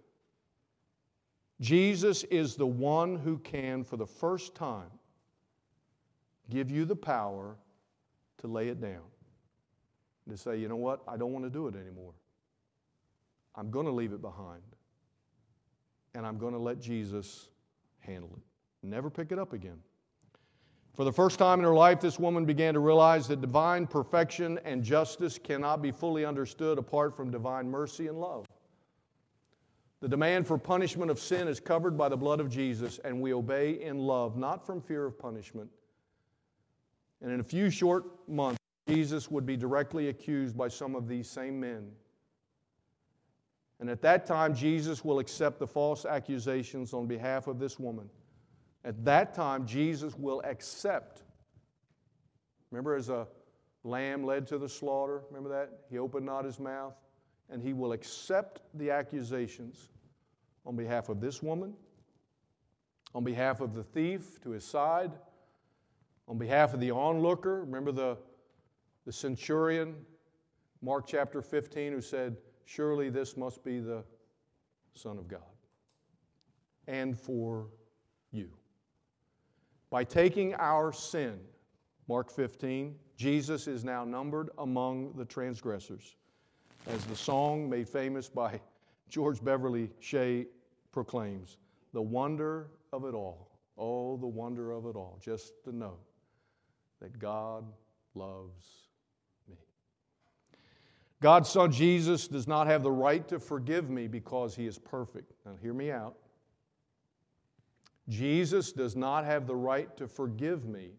Jesus 1.60 2.24
is 2.26 2.56
the 2.56 2.68
one 2.68 3.16
who 3.16 3.40
can, 3.40 3.84
for 3.84 3.98
the 3.98 4.06
first 4.06 4.54
time, 4.54 4.92
give 6.48 6.70
you 6.70 6.86
the 6.86 6.96
power 6.96 7.56
to 8.38 8.48
lay 8.48 8.68
it 8.68 8.80
down 8.80 9.02
to 10.30 10.38
say, 10.38 10.56
you 10.56 10.68
know 10.68 10.76
what, 10.76 11.02
I 11.08 11.18
don't 11.18 11.34
want 11.34 11.46
to 11.46 11.50
do 11.50 11.68
it 11.68 11.74
anymore. 11.76 12.14
I'm 13.56 13.72
going 13.72 13.88
to 13.88 13.92
leave 13.92 14.14
it 14.14 14.22
behind. 14.22 14.62
And 16.14 16.24
I'm 16.24 16.38
going 16.38 16.54
to 16.54 16.60
let 16.60 16.80
Jesus 16.80 17.50
handle 18.02 18.30
it. 18.38 18.88
Never 18.88 19.10
pick 19.10 19.32
it 19.32 19.40
up 19.40 19.52
again. 19.52 19.80
For 20.94 21.06
the 21.06 21.12
first 21.12 21.40
time 21.40 21.60
in 21.60 21.66
her 21.66 21.74
life, 21.74 22.02
this 22.02 22.20
woman 22.20 22.46
began 22.46 22.74
to 22.74 22.82
realize 22.82 23.28
that 23.30 23.40
divine 23.40 23.88
perfection 23.88 24.60
and 24.66 24.84
justice 24.84 25.40
cannot 25.40 25.82
be 25.82 25.92
fully 25.92 26.26
understood 26.26 26.78
apart 26.78 27.16
from 27.16 27.32
divine 27.32 27.70
mercy 27.70 28.08
and 28.08 28.20
love. 28.20 28.46
The 30.02 30.10
demand 30.10 30.48
for 30.48 30.58
punishment 30.58 31.10
of 31.10 31.20
sin 31.20 31.48
is 31.48 31.60
covered 31.60 31.98
by 31.98 32.10
the 32.10 32.18
blood 32.18 32.40
of 32.40 32.50
Jesus, 32.50 33.00
and 33.06 33.22
we 33.22 33.34
obey 33.34 33.82
in 33.82 34.00
love, 34.00 34.36
not 34.36 34.66
from 34.66 34.82
fear 34.82 35.06
of 35.06 35.18
punishment. 35.18 35.70
And 37.22 37.32
in 37.32 37.40
a 37.40 37.44
few 37.44 37.70
short 37.70 38.28
months, 38.28 38.60
Jesus 38.88 39.30
would 39.32 39.46
be 39.46 39.56
directly 39.56 40.10
accused 40.10 40.58
by 40.58 40.68
some 40.68 40.96
of 40.96 41.08
these 41.08 41.30
same 41.30 41.60
men. 41.60 41.92
And 43.80 43.90
at 43.90 44.02
that 44.02 44.26
time, 44.26 44.54
Jesus 44.54 45.06
will 45.06 45.20
accept 45.20 45.60
the 45.60 45.68
false 45.68 46.04
accusations 46.06 46.94
on 46.94 47.08
behalf 47.08 47.48
of 47.48 47.60
this 47.60 47.80
woman. 47.80 48.10
At 48.84 49.04
that 49.06 49.34
time, 49.34 49.66
Jesus 49.66 50.16
will 50.18 50.42
accept. 50.44 51.24
Remember, 52.72 52.96
as 52.96 53.10
a 53.10 53.28
lamb 53.84 54.24
led 54.24 54.48
to 54.48 54.58
the 54.58 54.70
slaughter, 54.70 55.22
remember 55.30 55.50
that? 55.50 55.82
He 55.90 55.98
opened 55.98 56.26
not 56.26 56.46
his 56.46 56.60
mouth. 56.60 56.96
And 57.50 57.62
he 57.62 57.74
will 57.74 57.92
accept 57.92 58.62
the 58.76 58.92
accusations 58.92 59.90
on 60.66 60.78
behalf 60.78 61.10
of 61.10 61.20
this 61.20 61.44
woman, 61.44 61.74
on 63.14 63.26
behalf 63.26 63.60
of 63.60 63.74
the 63.74 63.84
thief 63.84 64.40
to 64.44 64.52
his 64.52 64.64
side, 64.64 65.12
on 66.30 66.38
behalf 66.38 66.74
of 66.74 66.80
the 66.80 66.92
onlooker. 66.92 67.60
Remember 67.60 67.92
the 67.92 68.18
the 69.06 69.12
centurion, 69.12 69.96
Mark 70.82 71.08
chapter 71.08 71.42
15, 71.42 71.94
who 71.94 72.02
said, 72.02 72.38
Surely 72.66 73.10
this 73.10 73.36
must 73.36 73.64
be 73.64 73.80
the 73.80 74.04
Son 74.94 75.18
of 75.18 75.28
God. 75.28 75.42
And 76.88 77.18
for. 77.18 77.68
By 79.92 80.06
taking 80.06 80.56
our 80.56 80.94
sin, 80.94 81.38
Mark 82.08 82.32
15, 82.32 82.96
Jesus 83.18 83.68
is 83.68 83.84
now 83.84 84.06
numbered 84.06 84.50
among 84.58 85.12
the 85.18 85.26
transgressors. 85.26 86.16
As 86.88 87.06
the 87.06 87.16
song 87.16 87.70
made 87.70 87.88
famous 87.88 88.30
by 88.30 88.60
George 89.10 89.44
Beverly 89.44 89.92
Shea 90.00 90.48
proclaims, 90.94 91.58
the 91.94 92.02
wonder 92.02 92.68
of 92.94 93.04
it 93.04 93.14
all. 93.14 93.50
Oh, 93.78 94.16
the 94.18 94.28
wonder 94.28 94.72
of 94.72 94.86
it 94.86 94.96
all. 94.96 95.20
Just 95.22 95.62
to 95.66 95.76
know 95.76 95.98
that 97.02 97.20
God 97.20 97.66
loves 98.16 98.66
me. 99.50 99.58
God's 101.22 101.50
Son 101.50 101.70
Jesus 101.70 102.30
does 102.30 102.48
not 102.48 102.66
have 102.68 102.82
the 102.82 102.92
right 102.92 103.28
to 103.28 103.40
forgive 103.40 103.90
me 103.90 104.08
because 104.08 104.56
he 104.56 104.66
is 104.66 104.78
perfect. 104.78 105.34
Now, 105.46 105.52
hear 105.62 105.74
me 105.74 105.92
out. 105.92 106.16
Jesus 108.10 108.72
does 108.72 108.96
not 108.96 109.26
have 109.26 109.48
the 109.48 109.56
right 109.56 109.96
to 109.98 110.08
forgive 110.08 110.66
me 110.66 110.92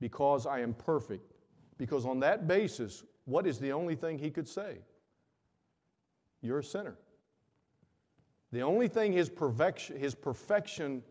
because 0.00 0.46
I 0.46 0.60
am 0.60 0.74
perfect. 0.74 1.34
Because 1.78 2.06
on 2.06 2.20
that 2.20 2.46
basis, 2.46 3.04
what 3.24 3.46
is 3.46 3.58
the 3.58 3.72
only 3.72 3.94
thing 3.94 4.18
he 4.18 4.30
could 4.30 4.48
say? 4.48 4.78
You're 6.40 6.60
a 6.60 6.64
sinner. 6.64 6.96
The 8.50 8.62
only 8.62 8.88
thing 8.88 9.12
his 9.12 9.30
perfection, 9.30 9.98
his 9.98 10.14
perfection 10.14 11.02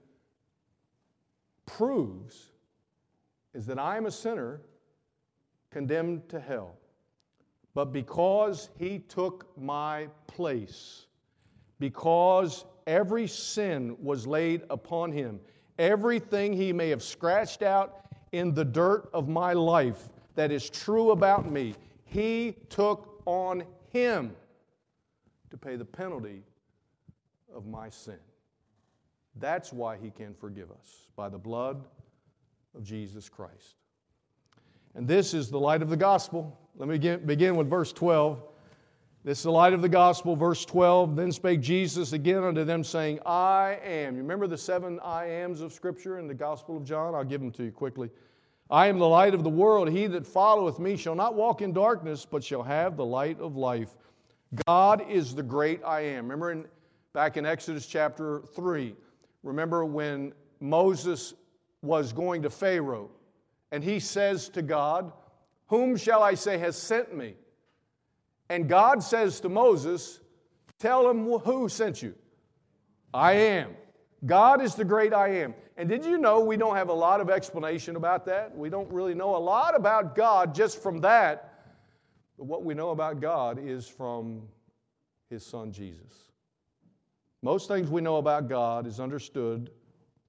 proves 1.65 2.51
is 3.53 3.65
that 3.65 3.79
I 3.79 3.97
am 3.97 4.05
a 4.05 4.11
sinner 4.11 4.61
condemned 5.71 6.29
to 6.29 6.39
hell. 6.39 6.77
But 7.73 7.93
because 7.93 8.69
he 8.77 8.99
took 8.99 9.57
my 9.57 10.07
place, 10.27 11.07
because 11.81 12.63
every 12.85 13.27
sin 13.27 13.97
was 13.99 14.27
laid 14.27 14.61
upon 14.69 15.11
him, 15.11 15.39
everything 15.79 16.53
he 16.53 16.71
may 16.71 16.89
have 16.89 17.01
scratched 17.01 17.63
out 17.63 18.05
in 18.31 18.53
the 18.53 18.63
dirt 18.63 19.09
of 19.13 19.27
my 19.27 19.51
life 19.51 20.09
that 20.35 20.51
is 20.51 20.69
true 20.69 21.09
about 21.09 21.51
me, 21.51 21.73
he 22.05 22.55
took 22.69 23.21
on 23.25 23.63
him 23.91 24.33
to 25.49 25.57
pay 25.57 25.75
the 25.75 25.83
penalty 25.83 26.43
of 27.53 27.65
my 27.65 27.89
sin. 27.89 28.19
That's 29.37 29.73
why 29.73 29.97
he 29.97 30.11
can 30.11 30.35
forgive 30.35 30.69
us 30.71 31.07
by 31.15 31.29
the 31.29 31.39
blood 31.39 31.83
of 32.75 32.83
Jesus 32.83 33.27
Christ. 33.27 33.75
And 34.93 35.07
this 35.07 35.33
is 35.33 35.49
the 35.49 35.59
light 35.59 35.81
of 35.81 35.89
the 35.89 35.97
gospel. 35.97 36.57
Let 36.75 36.87
me 36.87 37.17
begin, 37.17 37.55
with 37.55 37.69
verse 37.69 37.91
12. 37.91 38.43
This 39.23 39.37
is 39.37 39.43
the 39.43 39.51
light 39.51 39.73
of 39.73 39.83
the 39.83 39.89
gospel, 39.89 40.35
verse 40.35 40.65
12. 40.65 41.15
Then 41.15 41.31
spake 41.31 41.61
Jesus 41.61 42.11
again 42.11 42.43
unto 42.43 42.63
them, 42.63 42.83
saying, 42.83 43.19
I 43.23 43.77
am. 43.83 44.15
You 44.15 44.23
remember 44.23 44.47
the 44.47 44.57
seven 44.57 44.99
I 45.03 45.25
ams 45.27 45.61
of 45.61 45.71
Scripture 45.71 46.17
in 46.17 46.27
the 46.27 46.33
Gospel 46.33 46.75
of 46.75 46.83
John? 46.83 47.13
I'll 47.13 47.23
give 47.23 47.39
them 47.39 47.51
to 47.51 47.65
you 47.65 47.71
quickly. 47.71 48.09
I 48.71 48.87
am 48.87 48.97
the 48.97 49.07
light 49.07 49.35
of 49.35 49.43
the 49.43 49.49
world. 49.49 49.89
He 49.89 50.07
that 50.07 50.25
followeth 50.25 50.79
me 50.79 50.97
shall 50.97 51.13
not 51.13 51.35
walk 51.35 51.61
in 51.61 51.71
darkness, 51.71 52.25
but 52.25 52.43
shall 52.43 52.63
have 52.63 52.97
the 52.97 53.05
light 53.05 53.39
of 53.39 53.55
life. 53.55 53.95
God 54.65 55.07
is 55.07 55.35
the 55.35 55.43
great 55.43 55.83
I 55.85 56.01
am. 56.01 56.23
Remember 56.23 56.51
in, 56.51 56.65
back 57.13 57.37
in 57.37 57.45
Exodus 57.45 57.85
chapter 57.85 58.41
3, 58.55 58.95
remember 59.43 59.85
when 59.85 60.33
Moses 60.59 61.35
was 61.83 62.11
going 62.11 62.41
to 62.41 62.49
Pharaoh 62.49 63.11
and 63.71 63.83
he 63.83 63.99
says 63.99 64.49
to 64.49 64.63
God, 64.63 65.13
Whom 65.67 65.95
shall 65.95 66.23
I 66.23 66.33
say 66.33 66.57
has 66.57 66.75
sent 66.75 67.15
me? 67.15 67.35
And 68.51 68.67
God 68.67 69.01
says 69.01 69.39
to 69.39 69.49
Moses, 69.49 70.19
Tell 70.77 71.09
him 71.09 71.25
who 71.25 71.69
sent 71.69 72.01
you. 72.01 72.13
I 73.13 73.31
am. 73.31 73.69
God 74.25 74.61
is 74.61 74.75
the 74.75 74.83
great 74.83 75.13
I 75.13 75.29
am. 75.35 75.53
And 75.77 75.87
did 75.87 76.03
you 76.03 76.17
know 76.17 76.41
we 76.41 76.57
don't 76.57 76.75
have 76.75 76.89
a 76.89 76.93
lot 76.93 77.21
of 77.21 77.29
explanation 77.29 77.95
about 77.95 78.25
that? 78.25 78.53
We 78.53 78.69
don't 78.69 78.91
really 78.91 79.13
know 79.13 79.37
a 79.37 79.39
lot 79.39 79.73
about 79.73 80.17
God 80.17 80.53
just 80.53 80.83
from 80.83 80.99
that. 80.99 81.63
But 82.37 82.43
what 82.43 82.65
we 82.65 82.73
know 82.73 82.89
about 82.89 83.21
God 83.21 83.57
is 83.57 83.87
from 83.87 84.41
his 85.29 85.45
son 85.45 85.71
Jesus. 85.71 86.11
Most 87.41 87.69
things 87.69 87.89
we 87.89 88.01
know 88.01 88.17
about 88.17 88.49
God 88.49 88.85
is 88.85 88.99
understood 88.99 89.69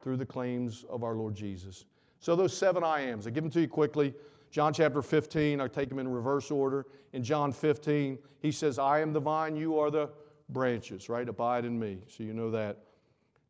through 0.00 0.18
the 0.18 0.26
claims 0.26 0.84
of 0.88 1.02
our 1.02 1.14
Lord 1.14 1.34
Jesus. 1.34 1.86
So, 2.20 2.36
those 2.36 2.56
seven 2.56 2.84
I 2.84 3.00
ams, 3.00 3.26
I 3.26 3.30
give 3.30 3.42
them 3.42 3.50
to 3.50 3.60
you 3.60 3.68
quickly. 3.68 4.14
John 4.52 4.74
chapter 4.74 5.00
15, 5.00 5.62
I 5.62 5.66
take 5.66 5.88
them 5.88 5.98
in 5.98 6.06
reverse 6.06 6.50
order. 6.50 6.86
In 7.14 7.24
John 7.24 7.52
15, 7.52 8.18
he 8.40 8.52
says, 8.52 8.78
I 8.78 9.00
am 9.00 9.14
the 9.14 9.20
vine, 9.20 9.56
you 9.56 9.78
are 9.78 9.90
the 9.90 10.10
branches, 10.50 11.08
right? 11.08 11.26
Abide 11.26 11.64
in 11.64 11.78
me. 11.78 11.98
So, 12.06 12.22
you 12.22 12.34
know 12.34 12.50
that. 12.50 12.76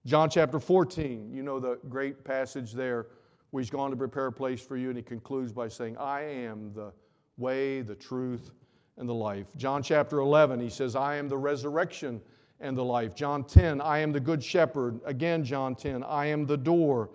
John 0.06 0.30
chapter 0.30 0.61
14, 0.61 1.32
you 1.32 1.42
know 1.42 1.59
the 1.59 1.80
great 1.88 2.25
passage 2.25 2.73
there 2.73 3.09
where 3.50 3.61
he's 3.61 3.71
gone 3.71 3.90
to 3.90 3.97
prepare 3.97 4.26
a 4.26 4.32
place 4.32 4.61
for 4.62 4.76
you, 4.76 4.88
and 4.88 4.97
he 4.97 5.02
concludes 5.02 5.52
by 5.52 5.66
saying, 5.66 5.97
I 5.99 6.23
am 6.23 6.73
the 6.73 6.92
way, 7.37 7.82
the 7.82 7.97
truth, 7.97 8.52
and 8.97 9.09
the 9.09 9.14
life. 9.14 9.47
John 9.56 9.82
chapter 9.82 10.21
11, 10.21 10.61
he 10.61 10.71
says, 10.71 10.94
I 10.94 11.16
am 11.16 11.28
the 11.28 11.37
resurrection 11.37 12.21
and 12.61 12.76
the 12.76 12.85
life. 12.85 13.14
John 13.14 13.42
10, 13.42 13.80
I 13.80 13.99
am 13.99 14.12
the 14.12 14.21
good 14.21 14.42
shepherd. 14.42 15.00
Again, 15.04 15.44
John 15.44 15.75
10, 15.75 16.04
I 16.04 16.26
am 16.26 16.47
the 16.47 16.56
door. 16.56 17.11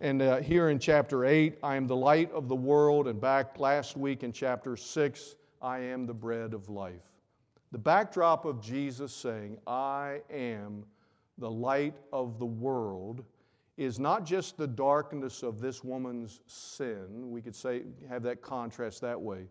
And 0.00 0.20
uh, 0.20 0.38
here 0.38 0.68
in 0.68 0.78
chapter 0.78 1.24
8, 1.24 1.58
I 1.62 1.76
am 1.76 1.86
the 1.86 1.96
light 1.96 2.30
of 2.32 2.48
the 2.48 2.56
world. 2.56 3.08
And 3.08 3.20
back 3.20 3.58
last 3.58 3.96
week 3.96 4.22
in 4.22 4.32
chapter 4.32 4.76
6, 4.76 5.36
I 5.62 5.78
am 5.78 6.06
the 6.06 6.14
bread 6.14 6.52
of 6.52 6.68
life. 6.68 7.00
The 7.72 7.78
backdrop 7.78 8.44
of 8.44 8.60
Jesus 8.60 9.12
saying, 9.12 9.58
I 9.66 10.20
am 10.30 10.84
the 11.38 11.50
light 11.50 11.94
of 12.12 12.38
the 12.38 12.46
world 12.46 13.24
is 13.76 13.98
not 13.98 14.24
just 14.24 14.56
the 14.56 14.66
darkness 14.66 15.42
of 15.42 15.60
this 15.60 15.84
woman's 15.84 16.40
sin. 16.46 17.30
We 17.30 17.42
could 17.42 17.54
say, 17.54 17.82
have 18.08 18.22
that 18.22 18.40
contrast 18.40 19.00
that 19.02 19.20
way. 19.20 19.48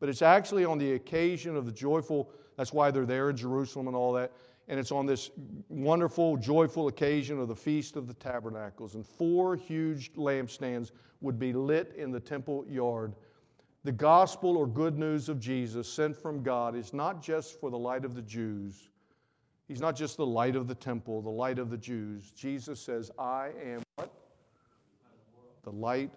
But 0.00 0.08
it's 0.08 0.22
actually 0.22 0.64
on 0.64 0.78
the 0.78 0.94
occasion 0.94 1.56
of 1.56 1.66
the 1.66 1.72
joyful, 1.72 2.30
that's 2.56 2.72
why 2.72 2.90
they're 2.90 3.06
there 3.06 3.30
in 3.30 3.36
Jerusalem 3.36 3.86
and 3.86 3.96
all 3.96 4.12
that. 4.14 4.32
And 4.72 4.80
it's 4.80 4.90
on 4.90 5.04
this 5.04 5.30
wonderful, 5.68 6.38
joyful 6.38 6.88
occasion 6.88 7.38
of 7.38 7.46
the 7.46 7.54
Feast 7.54 7.94
of 7.94 8.06
the 8.06 8.14
Tabernacles. 8.14 8.94
And 8.94 9.06
four 9.06 9.54
huge 9.54 10.14
lampstands 10.14 10.92
would 11.20 11.38
be 11.38 11.52
lit 11.52 11.92
in 11.94 12.10
the 12.10 12.18
temple 12.18 12.64
yard. 12.66 13.12
The 13.84 13.92
gospel 13.92 14.56
or 14.56 14.66
good 14.66 14.98
news 14.98 15.28
of 15.28 15.38
Jesus 15.38 15.92
sent 15.92 16.16
from 16.16 16.42
God 16.42 16.74
is 16.74 16.94
not 16.94 17.22
just 17.22 17.60
for 17.60 17.70
the 17.70 17.76
light 17.76 18.06
of 18.06 18.14
the 18.14 18.22
Jews, 18.22 18.88
He's 19.68 19.82
not 19.82 19.94
just 19.94 20.16
the 20.16 20.24
light 20.24 20.56
of 20.56 20.66
the 20.68 20.74
temple, 20.74 21.20
the 21.20 21.28
light 21.28 21.58
of 21.58 21.68
the 21.68 21.76
Jews. 21.76 22.30
Jesus 22.30 22.80
says, 22.80 23.10
I 23.18 23.50
am 23.62 23.82
what? 23.96 24.10
The 25.64 25.72
light 25.72 26.10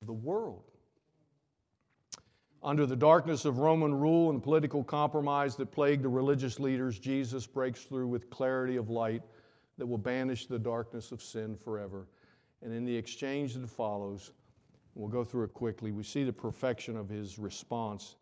of 0.00 0.08
the 0.08 0.12
world. 0.12 0.64
Under 2.62 2.86
the 2.86 2.96
darkness 2.96 3.44
of 3.44 3.58
Roman 3.58 3.94
rule 3.94 4.30
and 4.30 4.42
political 4.42 4.82
compromise 4.82 5.56
that 5.56 5.70
plagued 5.70 6.02
the 6.02 6.08
religious 6.08 6.58
leaders, 6.58 6.98
Jesus 6.98 7.46
breaks 7.46 7.84
through 7.84 8.08
with 8.08 8.30
clarity 8.30 8.76
of 8.76 8.90
light 8.90 9.22
that 9.76 9.86
will 9.86 9.98
banish 9.98 10.46
the 10.46 10.58
darkness 10.58 11.12
of 11.12 11.22
sin 11.22 11.56
forever. 11.56 12.08
And 12.62 12.72
in 12.72 12.84
the 12.84 12.96
exchange 12.96 13.54
that 13.54 13.68
follows, 13.68 14.32
we'll 14.94 15.08
go 15.08 15.22
through 15.22 15.44
it 15.44 15.54
quickly, 15.54 15.92
we 15.92 16.02
see 16.02 16.24
the 16.24 16.32
perfection 16.32 16.96
of 16.96 17.08
his 17.08 17.38
response 17.38 18.16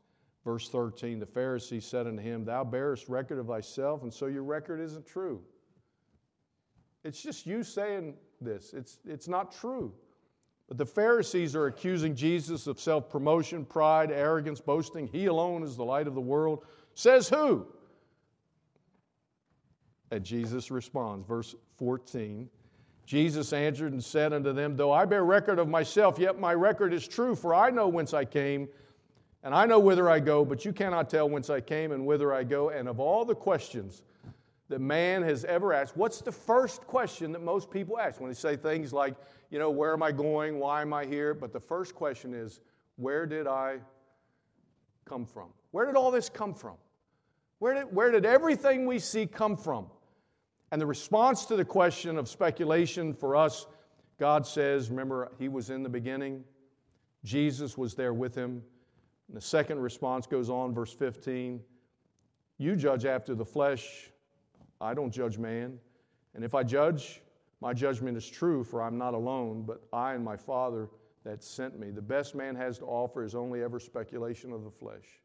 Verse 0.47 0.69
13 0.69 1.19
The 1.19 1.27
Pharisee 1.27 1.83
said 1.83 2.07
unto 2.07 2.23
him, 2.23 2.45
Thou 2.45 2.63
bearest 2.63 3.09
record 3.09 3.41
of 3.41 3.49
thyself, 3.49 4.05
and 4.05 4.15
so 4.15 4.27
your 4.27 4.45
record 4.45 4.81
isn't 4.81 5.05
true. 5.05 5.43
It's 7.03 7.21
just 7.21 7.47
you 7.47 7.65
saying 7.65 8.15
this, 8.41 8.73
it's, 8.73 8.99
it's 9.05 9.27
not 9.27 9.51
true. 9.51 9.93
But 10.69 10.79
the 10.79 10.87
Pharisees 10.87 11.55
are 11.55 11.67
accusing 11.67 12.15
Jesus 12.15 12.67
of 12.67 12.81
self 12.81 13.09
promotion, 13.09 13.65
pride, 13.65 14.11
arrogance, 14.11 14.61
boasting. 14.61 15.07
He 15.07 15.27
alone 15.27 15.63
is 15.63 15.77
the 15.77 15.85
light 15.85 16.07
of 16.07 16.15
the 16.15 16.21
world. 16.21 16.65
Says 16.95 17.29
who? 17.29 17.67
And 20.11 20.25
Jesus 20.25 20.71
responds, 20.71 21.27
verse 21.27 21.55
14. 21.77 22.49
Jesus 23.05 23.53
answered 23.53 23.93
and 23.93 24.03
said 24.03 24.33
unto 24.33 24.53
them, 24.53 24.77
Though 24.77 24.93
I 24.93 25.05
bear 25.05 25.25
record 25.25 25.61
of 25.61 25.69
myself, 25.69 26.19
yet 26.19 26.41
my 26.41 26.55
record 26.55 26.93
is 26.93 27.07
true, 27.07 27.37
for 27.37 27.55
I 27.55 27.71
know 27.71 27.87
whence 27.87 28.13
I 28.13 28.25
came 28.25 28.69
and 29.47 29.55
I 29.55 29.65
know 29.65 29.79
whither 29.79 30.11
I 30.11 30.19
go, 30.19 30.45
but 30.45 30.65
you 30.65 30.73
cannot 30.73 31.09
tell 31.09 31.29
whence 31.29 31.51
I 31.51 31.61
came 31.61 31.93
and 31.93 32.05
whither 32.05 32.35
I 32.35 32.43
go. 32.43 32.71
And 32.71 32.89
of 32.89 32.99
all 32.99 33.25
the 33.25 33.35
questions 33.35 34.03
that 34.69 34.81
man 34.81 35.23
has 35.23 35.45
ever 35.45 35.73
asked, 35.73 35.97
what's 35.97 36.21
the 36.21 36.33
first 36.33 36.87
question 36.87 37.33
that 37.33 37.43
most 37.43 37.71
people 37.71 37.99
ask 37.99 38.21
when 38.21 38.31
they 38.31 38.35
say 38.35 38.57
things 38.57 38.93
like, 38.93 39.15
you 39.51 39.59
know, 39.59 39.71
where 39.71 39.93
am 39.93 40.03
I 40.03 40.13
going? 40.13 40.59
Why 40.59 40.83
am 40.83 40.93
I 40.93 41.05
here? 41.05 41.35
But 41.35 41.53
the 41.53 41.61
first 41.61 41.95
question 41.95 42.35
is, 42.35 42.61
where 42.97 43.27
did 43.27 43.47
I 43.47 43.79
come 45.05 45.25
from? 45.25 45.49
Where 45.71 45.87
did 45.87 45.95
all 45.95 46.11
this 46.11 46.29
come 46.29 46.53
from? 46.53 46.75
Where 47.59 47.75
did, 47.75 47.95
where 47.95 48.11
did 48.11 48.27
everything 48.27 48.87
we 48.87 48.99
see 48.99 49.27
come 49.27 49.57
from? 49.57 49.87
And 50.73 50.81
the 50.81 50.87
response 50.87 51.47
to 51.47 51.57
the 51.57 51.65
question 51.65 52.19
of 52.19 52.29
speculation 52.29 53.15
for 53.15 53.37
us, 53.37 53.67
God 54.19 54.47
says, 54.47 54.91
remember, 54.91 55.31
He 55.39 55.49
was 55.49 55.71
in 55.71 55.83
the 55.83 55.89
beginning, 55.89 56.45
Jesus 57.25 57.79
was 57.79 57.95
there 57.95 58.15
with 58.15 58.35
Him. 58.35 58.63
And 59.29 59.37
the 59.37 59.41
second 59.41 59.81
response 59.81 60.27
goes 60.27 60.51
on, 60.51 60.75
verse 60.75 60.93
15 60.93 61.61
You 62.59 62.77
judge 62.77 63.05
after 63.05 63.35
the 63.35 63.45
flesh, 63.45 64.11
I 64.81 64.95
don't 64.95 65.11
judge 65.11 65.39
man. 65.39 65.79
And 66.35 66.45
if 66.45 66.55
I 66.55 66.63
judge, 66.63 67.23
my 67.61 67.73
judgment 67.73 68.17
is 68.17 68.29
true, 68.29 68.63
for 68.63 68.83
I'm 68.83 68.99
not 68.99 69.15
alone, 69.15 69.65
but 69.67 69.83
I 69.93 70.15
and 70.15 70.25
my 70.25 70.37
Father 70.37 70.89
that 71.25 71.43
sent 71.43 71.79
me. 71.79 71.91
The 71.91 72.03
best 72.03 72.35
man 72.35 72.55
has 72.55 72.79
to 72.79 72.85
offer 72.85 73.25
is 73.25 73.35
only 73.35 73.63
ever 73.63 73.81
speculation 73.81 74.53
of 74.53 74.65
the 74.65 74.71
flesh. 74.71 75.21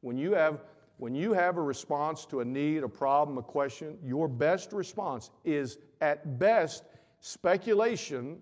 When 0.00 0.16
you 0.16 0.32
have 0.32 0.60
when 0.98 1.14
you 1.14 1.32
have 1.32 1.56
a 1.56 1.62
response 1.62 2.24
to 2.26 2.40
a 2.40 2.44
need, 2.44 2.84
a 2.84 2.88
problem, 2.88 3.36
a 3.36 3.42
question, 3.42 3.98
your 4.04 4.28
best 4.28 4.72
response 4.72 5.30
is 5.44 5.78
at 6.00 6.38
best 6.38 6.84
speculation 7.18 8.38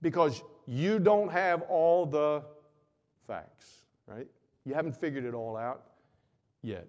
because 0.00 0.42
you 0.66 1.00
don't 1.00 1.30
have 1.30 1.62
all 1.62 2.06
the 2.06 2.44
facts, 3.26 3.86
right? 4.06 4.28
You 4.64 4.74
haven't 4.74 4.96
figured 4.96 5.24
it 5.24 5.34
all 5.34 5.56
out 5.56 5.82
yet. 6.62 6.86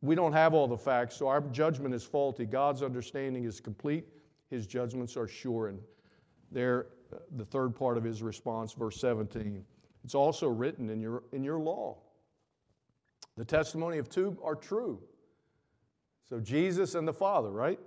We 0.00 0.14
don't 0.14 0.32
have 0.32 0.54
all 0.54 0.68
the 0.68 0.76
facts, 0.76 1.16
so 1.16 1.28
our 1.28 1.40
judgment 1.40 1.94
is 1.94 2.04
faulty. 2.04 2.44
God's 2.46 2.82
understanding 2.82 3.44
is 3.44 3.60
complete, 3.60 4.06
His 4.50 4.66
judgments 4.66 5.16
are 5.16 5.26
sure. 5.26 5.68
And 5.68 5.80
there, 6.52 6.86
the 7.36 7.44
third 7.44 7.74
part 7.74 7.96
of 7.96 8.04
His 8.04 8.22
response, 8.22 8.72
verse 8.72 9.00
17, 9.00 9.64
it's 10.04 10.14
also 10.14 10.48
written 10.48 10.88
in 10.90 11.00
your, 11.00 11.24
in 11.32 11.42
your 11.42 11.58
law. 11.58 11.98
The 13.36 13.44
testimony 13.44 13.98
of 13.98 14.08
two 14.08 14.38
are 14.42 14.54
true. 14.54 15.00
So 16.28 16.40
Jesus 16.40 16.94
and 16.94 17.06
the 17.06 17.12
Father, 17.12 17.50
right? 17.50 17.78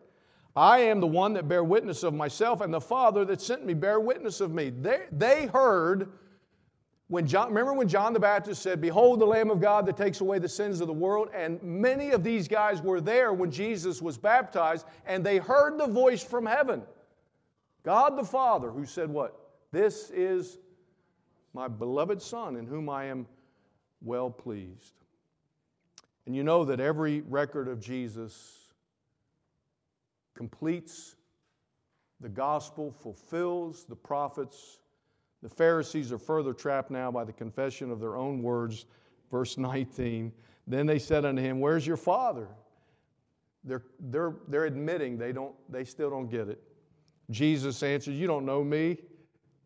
I 0.56 0.80
am 0.80 1.00
the 1.00 1.08
one 1.08 1.34
that 1.34 1.48
bear 1.48 1.64
witness 1.64 2.04
of 2.04 2.14
myself, 2.14 2.62
and 2.62 2.74
the 2.74 2.82
Father 2.82 3.24
that 3.26 3.42
sent 3.42 3.66
me 3.66 3.74
bear 3.74 4.00
witness 4.00 4.42
of 4.42 4.52
me. 4.52 4.70
They, 4.70 5.06
they 5.12 5.46
heard 5.48 6.12
when 7.12 7.28
John, 7.28 7.50
remember 7.50 7.74
when 7.74 7.90
John 7.90 8.14
the 8.14 8.22
Baptist 8.22 8.62
said, 8.62 8.80
Behold 8.80 9.20
the 9.20 9.26
Lamb 9.26 9.52
of 9.52 9.60
God 9.60 9.86
that 9.86 9.98
takes 9.98 10.22
away 10.22 10.40
the 10.40 10.48
sins 10.48 10.80
of 10.80 10.88
the 10.88 10.94
world? 10.94 11.28
And 11.34 11.62
many 11.62 12.12
of 12.12 12.24
these 12.24 12.48
guys 12.48 12.82
were 12.82 13.02
there 13.02 13.34
when 13.34 13.52
Jesus 13.52 14.02
was 14.02 14.18
baptized, 14.18 14.86
and 15.06 15.22
they 15.22 15.38
heard 15.38 15.78
the 15.78 15.88
voice 15.88 16.24
from 16.24 16.46
heaven. 16.46 16.84
God 17.84 18.18
the 18.18 18.24
Father, 18.24 18.72
who 18.72 18.86
said, 18.86 19.10
What? 19.10 19.38
This 19.74 20.10
is 20.10 20.58
my 21.54 21.68
beloved 21.68 22.22
Son, 22.22 22.56
in 22.56 22.66
whom 22.66 22.88
I 22.88 23.06
am 23.08 23.28
well 24.02 24.30
pleased. 24.30 24.94
And 26.26 26.34
you 26.34 26.44
know 26.44 26.64
that 26.64 26.80
every 26.80 27.24
record 27.28 27.68
of 27.68 27.82
Jesus 27.82 28.70
completes 30.34 31.18
the 32.22 32.30
gospel, 32.30 32.90
fulfills 32.90 33.84
the 33.84 33.98
prophets, 33.98 34.78
The 35.42 35.50
Pharisees 35.50 36.12
are 36.12 36.18
further 36.18 36.54
trapped 36.54 36.92
now 36.92 37.12
by 37.12 37.24
the 37.24 37.34
confession 37.34 37.92
of 37.92 38.00
their 38.00 38.16
own 38.16 38.42
words. 38.42 38.86
Verse 39.30 39.58
19. 39.58 40.32
Then 40.68 40.86
they 40.86 41.00
said 41.00 41.26
unto 41.26 41.42
him, 41.42 41.60
Where's 41.60 41.86
your 41.86 41.98
father? 41.98 42.48
They're, 43.64 43.84
they're, 44.00 44.34
they're 44.48 44.66
admitting 44.66 45.18
they, 45.18 45.32
don't, 45.32 45.54
they 45.70 45.84
still 45.84 46.10
don't 46.10 46.30
get 46.30 46.48
it. 46.50 46.62
Jesus 47.30 47.82
answered, 47.84 48.14
You 48.14 48.28
don't 48.28 48.46
know 48.46 48.64
me 48.64 48.98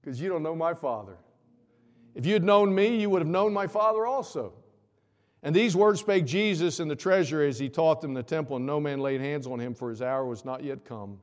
because 0.01 0.21
you 0.21 0.29
don't 0.29 0.43
know 0.43 0.55
my 0.55 0.73
father. 0.73 1.17
If 2.13 2.25
you 2.25 2.33
had 2.33 2.43
known 2.43 2.73
me, 2.73 2.99
you 2.99 3.09
would 3.09 3.21
have 3.21 3.27
known 3.27 3.51
my 3.51 3.67
father 3.67 4.05
also. 4.05 4.53
And 5.43 5.55
these 5.55 5.75
words 5.75 5.99
spake 5.99 6.25
Jesus 6.25 6.79
in 6.79 6.87
the 6.87 6.95
treasury 6.95 7.47
as 7.49 7.59
he 7.59 7.69
taught 7.69 8.01
them 8.01 8.11
in 8.11 8.15
the 8.15 8.23
temple, 8.23 8.55
and 8.55 8.65
no 8.65 8.79
man 8.79 8.99
laid 8.99 9.21
hands 9.21 9.45
on 9.45 9.59
him, 9.59 9.75
for 9.75 9.89
his 9.89 10.01
hour 10.01 10.25
was 10.25 10.45
not 10.45 10.63
yet 10.63 10.85
come. 10.85 11.19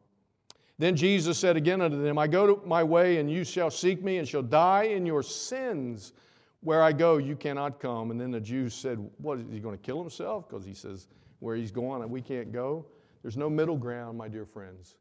Then 0.79 0.97
Jesus 0.97 1.39
said 1.39 1.57
again 1.57 1.81
unto 1.81 2.03
them, 2.03 2.19
I 2.19 2.27
go 2.27 2.61
my 2.65 2.83
way, 2.83 3.19
and 3.19 3.31
you 3.31 3.45
shall 3.45 3.71
seek 3.71 4.03
me, 4.03 4.19
and 4.19 4.27
shall 4.27 4.43
die 4.43 4.85
in 4.85 5.07
your 5.07 5.23
sins. 5.23 6.13
Where 6.61 6.83
I 6.83 6.93
go, 6.93 7.17
you 7.17 7.37
cannot 7.37 7.81
come. 7.81 8.11
And 8.11 8.21
then 8.21 8.31
the 8.31 8.41
Jews 8.41 8.75
said, 8.75 8.99
What 9.19 9.39
is 9.39 9.47
he 9.51 9.61
going 9.61 9.77
to 9.77 9.83
kill 9.83 10.01
himself? 10.01 10.49
Because 10.49 10.65
he 10.65 10.75
says, 10.75 11.09
Where 11.41 11.57
he's 11.57 11.71
going, 11.71 12.03
and 12.03 12.11
we 12.11 12.21
can't 12.23 12.53
go. 12.53 12.87
There's 13.23 13.37
no 13.37 13.51
middle 13.51 13.77
ground, 13.77 14.19
my 14.19 14.29
dear 14.29 14.47
friends. 14.47 14.97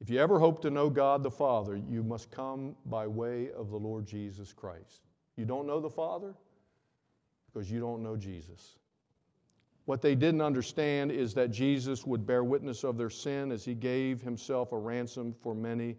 If 0.00 0.10
you 0.10 0.20
ever 0.20 0.38
hope 0.38 0.62
to 0.62 0.70
know 0.70 0.88
God 0.88 1.22
the 1.22 1.30
Father, 1.30 1.76
you 1.76 2.02
must 2.02 2.30
come 2.30 2.76
by 2.86 3.06
way 3.06 3.50
of 3.56 3.70
the 3.70 3.76
Lord 3.76 4.06
Jesus 4.06 4.52
Christ. 4.52 5.02
You 5.36 5.44
don't 5.44 5.66
know 5.66 5.80
the 5.80 5.90
Father 5.90 6.34
because 7.46 7.70
you 7.70 7.80
don't 7.80 8.02
know 8.02 8.16
Jesus. 8.16 8.76
What 9.88 10.02
they 10.02 10.14
didn't 10.14 10.42
understand 10.42 11.10
is 11.10 11.32
that 11.32 11.50
Jesus 11.50 12.04
would 12.04 12.26
bear 12.26 12.44
witness 12.44 12.84
of 12.84 12.98
their 12.98 13.08
sin 13.08 13.50
as 13.50 13.64
he 13.64 13.74
gave 13.74 14.20
himself 14.20 14.72
a 14.72 14.76
ransom 14.76 15.32
for 15.40 15.54
many. 15.54 15.96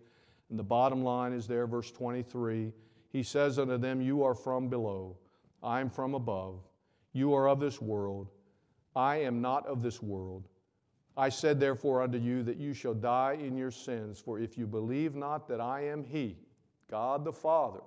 And 0.52 0.60
the 0.60 0.64
bottom 0.64 1.04
line 1.04 1.34
is 1.34 1.48
there, 1.48 1.66
verse 1.66 1.90
23. 1.90 2.72
He 3.12 3.24
says 3.24 3.58
unto 3.58 3.80
them, 3.80 4.00
You 4.00 4.24
are 4.24 4.36
from 4.36 4.70
below, 4.70 5.18
I 5.64 5.82
am 5.82 5.90
from 5.90 6.14
above. 6.14 6.60
You 7.14 7.34
are 7.34 7.50
of 7.50 7.60
this 7.60 7.82
world, 7.82 8.30
I 8.96 9.22
am 9.22 9.42
not 9.42 9.66
of 9.66 9.82
this 9.82 10.04
world. 10.04 10.48
I 11.18 11.30
said 11.30 11.60
therefore 11.60 12.04
unto 12.04 12.20
you 12.20 12.44
that 12.44 12.58
you 12.58 12.76
shall 12.76 12.94
die 12.94 13.40
in 13.42 13.58
your 13.58 13.72
sins, 13.72 14.20
for 14.20 14.38
if 14.38 14.56
you 14.56 14.68
believe 14.68 15.16
not 15.16 15.48
that 15.48 15.62
I 15.62 15.86
am 15.86 16.04
He, 16.04 16.38
God 16.92 17.26
the 17.26 17.34
Father, 17.34 17.82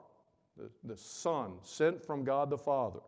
the, 0.57 0.69
the 0.83 0.97
Son 0.97 1.53
sent 1.63 2.05
from 2.05 2.25
God 2.25 2.51
the 2.51 2.59
Father, 2.59 2.99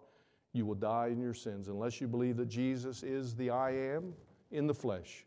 you 0.55 0.65
will 0.65 0.77
die 0.77 1.09
in 1.09 1.21
your 1.21 1.35
sins 1.35 1.69
unless 1.69 2.01
you 2.01 2.07
believe 2.07 2.37
that 2.39 2.49
Jesus 2.49 3.03
is 3.03 3.35
the 3.35 3.51
I 3.51 3.73
am 3.73 4.15
in 4.53 4.67
the 4.67 4.73
flesh. 4.73 5.27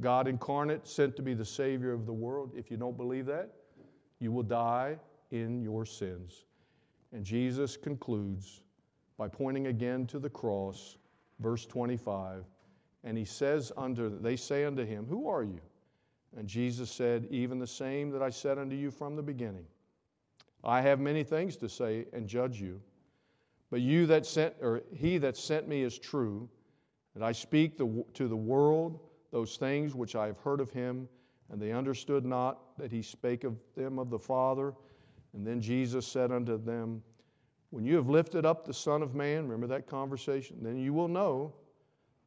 God 0.00 0.28
incarnate, 0.28 0.86
sent 0.86 1.16
to 1.16 1.22
be 1.22 1.34
the 1.34 1.44
Savior 1.44 1.92
of 1.92 2.06
the 2.06 2.12
world. 2.12 2.52
If 2.56 2.70
you 2.70 2.76
don't 2.76 2.96
believe 2.96 3.26
that, 3.26 3.50
you 4.20 4.30
will 4.30 4.42
die 4.42 4.98
in 5.30 5.62
your 5.62 5.86
sins. 5.86 6.44
And 7.12 7.24
Jesus 7.24 7.76
concludes 7.76 8.62
by 9.16 9.26
pointing 9.26 9.68
again 9.68 10.06
to 10.08 10.18
the 10.18 10.30
cross, 10.30 10.98
verse 11.40 11.64
25. 11.64 12.44
And 13.04 13.16
he 13.16 13.24
says 13.24 13.72
unto 13.76 14.20
they 14.20 14.36
say 14.36 14.64
unto 14.64 14.84
him, 14.84 15.06
Who 15.08 15.28
are 15.28 15.42
you? 15.42 15.60
And 16.36 16.46
Jesus 16.46 16.90
said, 16.90 17.26
Even 17.30 17.58
the 17.58 17.66
same 17.66 18.10
that 18.10 18.22
I 18.22 18.30
said 18.30 18.58
unto 18.58 18.76
you 18.76 18.90
from 18.90 19.16
the 19.16 19.22
beginning. 19.22 19.66
I 20.62 20.80
have 20.82 21.00
many 21.00 21.24
things 21.24 21.56
to 21.56 21.68
say 21.68 22.06
and 22.12 22.28
judge 22.28 22.60
you. 22.60 22.80
But 23.72 23.80
you 23.80 24.04
that 24.08 24.26
sent, 24.26 24.54
or 24.60 24.82
he 24.94 25.16
that 25.16 25.34
sent 25.34 25.66
me 25.66 25.80
is 25.80 25.98
true, 25.98 26.46
and 27.14 27.24
I 27.24 27.32
speak 27.32 27.78
the, 27.78 28.04
to 28.12 28.28
the 28.28 28.36
world 28.36 29.00
those 29.30 29.56
things 29.56 29.94
which 29.94 30.14
I 30.14 30.26
have 30.26 30.38
heard 30.40 30.60
of 30.60 30.68
him, 30.68 31.08
and 31.50 31.58
they 31.58 31.72
understood 31.72 32.26
not 32.26 32.76
that 32.76 32.92
he 32.92 33.00
spake 33.00 33.44
of 33.44 33.56
them 33.74 33.98
of 33.98 34.10
the 34.10 34.18
Father. 34.18 34.74
And 35.32 35.46
then 35.46 35.58
Jesus 35.58 36.06
said 36.06 36.30
unto 36.30 36.62
them, 36.62 37.02
When 37.70 37.86
you 37.86 37.96
have 37.96 38.10
lifted 38.10 38.44
up 38.44 38.66
the 38.66 38.74
Son 38.74 39.00
of 39.00 39.14
Man, 39.14 39.44
remember 39.44 39.68
that 39.68 39.86
conversation, 39.86 40.58
then 40.60 40.76
you 40.76 40.92
will 40.92 41.08
know 41.08 41.54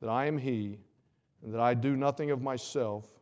that 0.02 0.10
I 0.10 0.26
am 0.26 0.40
He, 0.40 0.80
and 1.44 1.54
that 1.54 1.62
I 1.62 1.76
do 1.76 1.96
nothing 1.96 2.32
of 2.32 2.42
myself, 2.42 3.20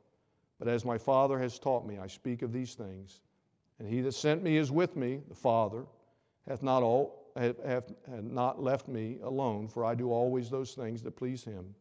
but 0.59 0.69
as 0.69 0.85
my 0.85 0.97
Father 0.97 1.37
has 1.39 1.59
taught 1.59 1.85
me, 1.85 1.97
I 1.97 2.07
speak 2.07 2.41
of 2.41 2.53
these 2.53 2.73
things. 2.73 3.19
And 3.79 3.87
He 3.89 3.99
that 3.99 4.13
sent 4.13 4.43
me 4.43 4.55
is 4.55 4.71
with 4.71 4.95
me, 4.95 5.19
the 5.27 5.35
Father, 5.35 5.83
hath 6.47 6.63
not, 6.63 6.83
all, 6.83 7.22
hath, 7.35 7.63
hath 7.65 7.91
not 8.07 8.61
left 8.61 8.87
me 8.87 9.17
alone, 9.23 9.67
for 9.67 9.85
I 9.85 9.95
do 9.95 10.11
always 10.11 10.49
those 10.49 10.73
things 10.73 11.01
that 11.03 11.15
please 11.15 11.43
Him. 11.43 11.73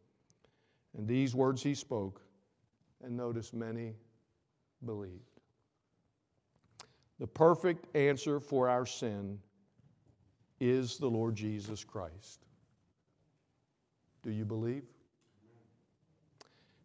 And 0.97 1.07
these 1.07 1.35
words 1.35 1.63
He 1.63 1.75
spoke, 1.75 2.23
and 3.03 3.17
notice 3.17 3.53
many 3.53 3.95
believed. 4.85 5.41
The 7.19 7.27
perfect 7.27 7.95
answer 7.97 8.41
for 8.41 8.69
our 8.69 8.87
sin 8.87 9.39
is 10.61 10.99
the 10.99 11.09
Lord 11.09 11.35
Jesus 11.35 11.85
Christ. 11.85 12.45
Do 14.23 14.31
you 14.31 14.45
believe? 14.45 14.85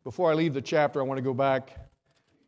Before 0.04 0.32
I 0.32 0.34
leave 0.34 0.54
the 0.54 0.62
chapter, 0.62 1.00
I 1.00 1.04
want 1.04 1.18
to 1.18 1.24
go 1.24 1.34
back 1.34 1.78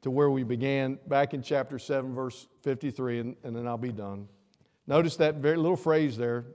to 0.01 0.09
where 0.09 0.29
we 0.29 0.43
began, 0.43 0.97
back 1.07 1.33
in 1.33 1.41
chapter 1.41 1.77
7, 1.77 2.13
verse 2.13 2.47
53, 2.61 3.19
and, 3.19 3.35
and 3.43 3.55
then 3.55 3.67
I'll 3.67 3.77
be 3.77 3.91
done. 3.91 4.27
Notice 4.89 5.17
that 5.17 5.35
very 5.35 5.55
little 5.55 5.77
phrase 5.77 6.17
there, 6.17 6.45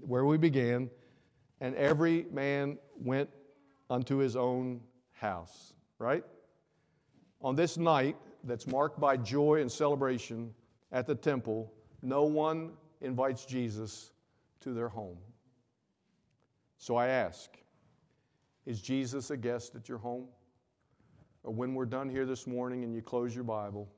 where 0.00 0.24
we 0.24 0.38
began, 0.38 0.88
and 1.60 1.74
every 1.74 2.24
man 2.30 2.78
went 2.94 3.28
unto 3.90 4.18
his 4.18 4.36
own 4.36 4.80
house, 5.10 5.72
right? 5.98 6.22
On 7.42 7.56
this 7.56 7.76
night 7.76 8.16
that's 8.44 8.68
marked 8.68 9.00
by 9.00 9.16
joy 9.16 9.60
and 9.60 9.70
celebration 9.70 10.54
at 10.92 11.08
the 11.08 11.16
temple, 11.16 11.72
no 12.00 12.22
one 12.22 12.74
invites 13.00 13.44
Jesus 13.44 14.12
to 14.60 14.72
their 14.72 14.88
home. 14.88 15.18
So 16.78 16.94
I 16.94 17.08
ask, 17.08 17.50
is 18.66 18.80
Jesus 18.80 19.32
a 19.32 19.36
guest 19.36 19.74
at 19.74 19.88
your 19.88 19.98
home? 19.98 20.28
Or 21.42 21.52
when 21.52 21.74
we're 21.74 21.86
done 21.86 22.08
here 22.08 22.24
this 22.24 22.46
morning 22.46 22.84
and 22.84 22.94
you 22.94 23.02
close 23.02 23.34
your 23.34 23.42
Bible 23.42 23.90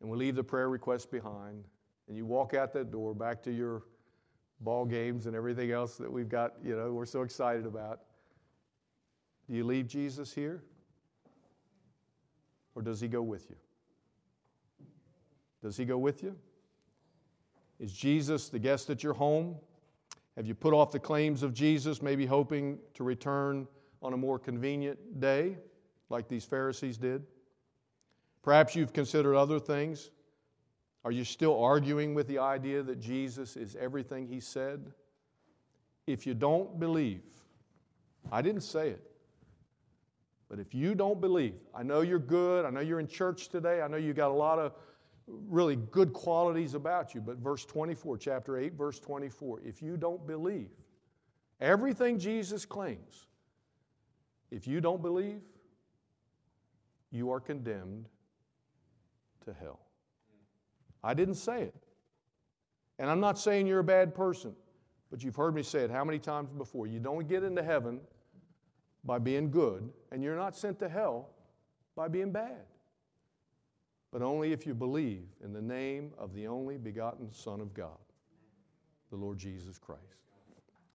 and 0.00 0.08
we 0.08 0.16
leave 0.16 0.36
the 0.36 0.44
prayer 0.44 0.70
request 0.70 1.10
behind 1.10 1.66
and 2.08 2.16
you 2.16 2.26
walk 2.26 2.54
out 2.54 2.72
that 2.72 2.90
door 2.90 3.14
back 3.14 3.42
to 3.44 3.52
your 3.52 3.82
ball 4.60 4.84
games 4.84 5.26
and 5.26 5.34
everything 5.34 5.70
else 5.70 5.96
that 5.96 6.10
we've 6.10 6.28
got, 6.28 6.54
you 6.62 6.76
know, 6.76 6.92
we're 6.92 7.06
so 7.06 7.22
excited 7.22 7.66
about. 7.66 8.00
Do 9.48 9.56
you 9.56 9.64
leave 9.64 9.86
Jesus 9.86 10.32
here? 10.32 10.62
Or 12.74 12.82
does 12.82 13.00
he 13.00 13.08
go 13.08 13.22
with 13.22 13.50
you? 13.50 13.56
Does 15.62 15.76
he 15.76 15.84
go 15.84 15.98
with 15.98 16.22
you? 16.22 16.36
Is 17.78 17.92
Jesus 17.92 18.48
the 18.48 18.58
guest 18.58 18.90
at 18.90 19.02
your 19.02 19.14
home? 19.14 19.56
Have 20.36 20.46
you 20.46 20.54
put 20.54 20.72
off 20.72 20.92
the 20.92 20.98
claims 20.98 21.42
of 21.42 21.52
Jesus, 21.52 22.00
maybe 22.00 22.24
hoping 22.24 22.78
to 22.94 23.04
return 23.04 23.66
on 24.02 24.12
a 24.12 24.16
more 24.16 24.38
convenient 24.38 25.20
day, 25.20 25.56
like 26.08 26.28
these 26.28 26.44
Pharisees 26.44 26.96
did? 26.96 27.24
Perhaps 28.42 28.74
you've 28.74 28.92
considered 28.92 29.36
other 29.36 29.60
things. 29.60 30.10
Are 31.04 31.10
you 31.10 31.24
still 31.24 31.60
arguing 31.60 32.14
with 32.14 32.28
the 32.28 32.38
idea 32.38 32.82
that 32.82 33.00
Jesus 33.00 33.56
is 33.56 33.76
everything 33.76 34.26
he 34.26 34.40
said? 34.40 34.92
If 36.06 36.26
you 36.26 36.34
don't 36.34 36.78
believe, 36.78 37.22
I 38.30 38.42
didn't 38.42 38.62
say 38.62 38.90
it, 38.90 39.10
but 40.48 40.58
if 40.58 40.74
you 40.74 40.94
don't 40.94 41.20
believe, 41.20 41.54
I 41.74 41.82
know 41.82 42.02
you're 42.02 42.18
good, 42.18 42.64
I 42.64 42.70
know 42.70 42.80
you're 42.80 43.00
in 43.00 43.08
church 43.08 43.48
today, 43.48 43.82
I 43.82 43.88
know 43.88 43.96
you 43.96 44.12
got 44.12 44.30
a 44.30 44.34
lot 44.34 44.58
of 44.58 44.74
really 45.26 45.76
good 45.76 46.12
qualities 46.12 46.74
about 46.74 47.14
you. 47.14 47.20
But 47.20 47.38
verse 47.38 47.64
24, 47.64 48.18
chapter 48.18 48.58
8, 48.58 48.74
verse 48.74 48.98
24, 49.00 49.60
if 49.64 49.82
you 49.82 49.96
don't 49.96 50.26
believe 50.26 50.70
everything 51.60 52.18
Jesus 52.18 52.64
claims, 52.64 53.26
if 54.50 54.66
you 54.66 54.80
don't 54.80 55.00
believe, 55.00 55.40
you 57.10 57.30
are 57.30 57.40
condemned 57.40 58.08
to 59.44 59.54
hell. 59.54 59.80
I 61.02 61.14
didn't 61.14 61.34
say 61.34 61.62
it. 61.62 61.74
And 62.98 63.10
I'm 63.10 63.20
not 63.20 63.38
saying 63.38 63.66
you're 63.66 63.80
a 63.80 63.84
bad 63.84 64.14
person, 64.14 64.54
but 65.10 65.22
you've 65.22 65.36
heard 65.36 65.54
me 65.54 65.62
say 65.62 65.80
it 65.80 65.90
how 65.90 66.04
many 66.04 66.18
times 66.18 66.50
before? 66.50 66.86
You 66.86 67.00
don't 67.00 67.26
get 67.28 67.42
into 67.42 67.62
heaven 67.62 68.00
by 69.04 69.18
being 69.18 69.50
good, 69.50 69.90
and 70.12 70.22
you're 70.22 70.36
not 70.36 70.56
sent 70.56 70.78
to 70.78 70.88
hell 70.88 71.30
by 71.96 72.08
being 72.08 72.30
bad 72.30 72.64
but 74.12 74.20
only 74.20 74.52
if 74.52 74.66
you 74.66 74.74
believe 74.74 75.24
in 75.42 75.52
the 75.52 75.62
name 75.62 76.12
of 76.18 76.34
the 76.34 76.46
only 76.46 76.76
begotten 76.76 77.32
Son 77.32 77.60
of 77.60 77.72
God, 77.72 77.98
the 79.10 79.16
Lord 79.16 79.38
Jesus 79.38 79.78
Christ. 79.78 80.21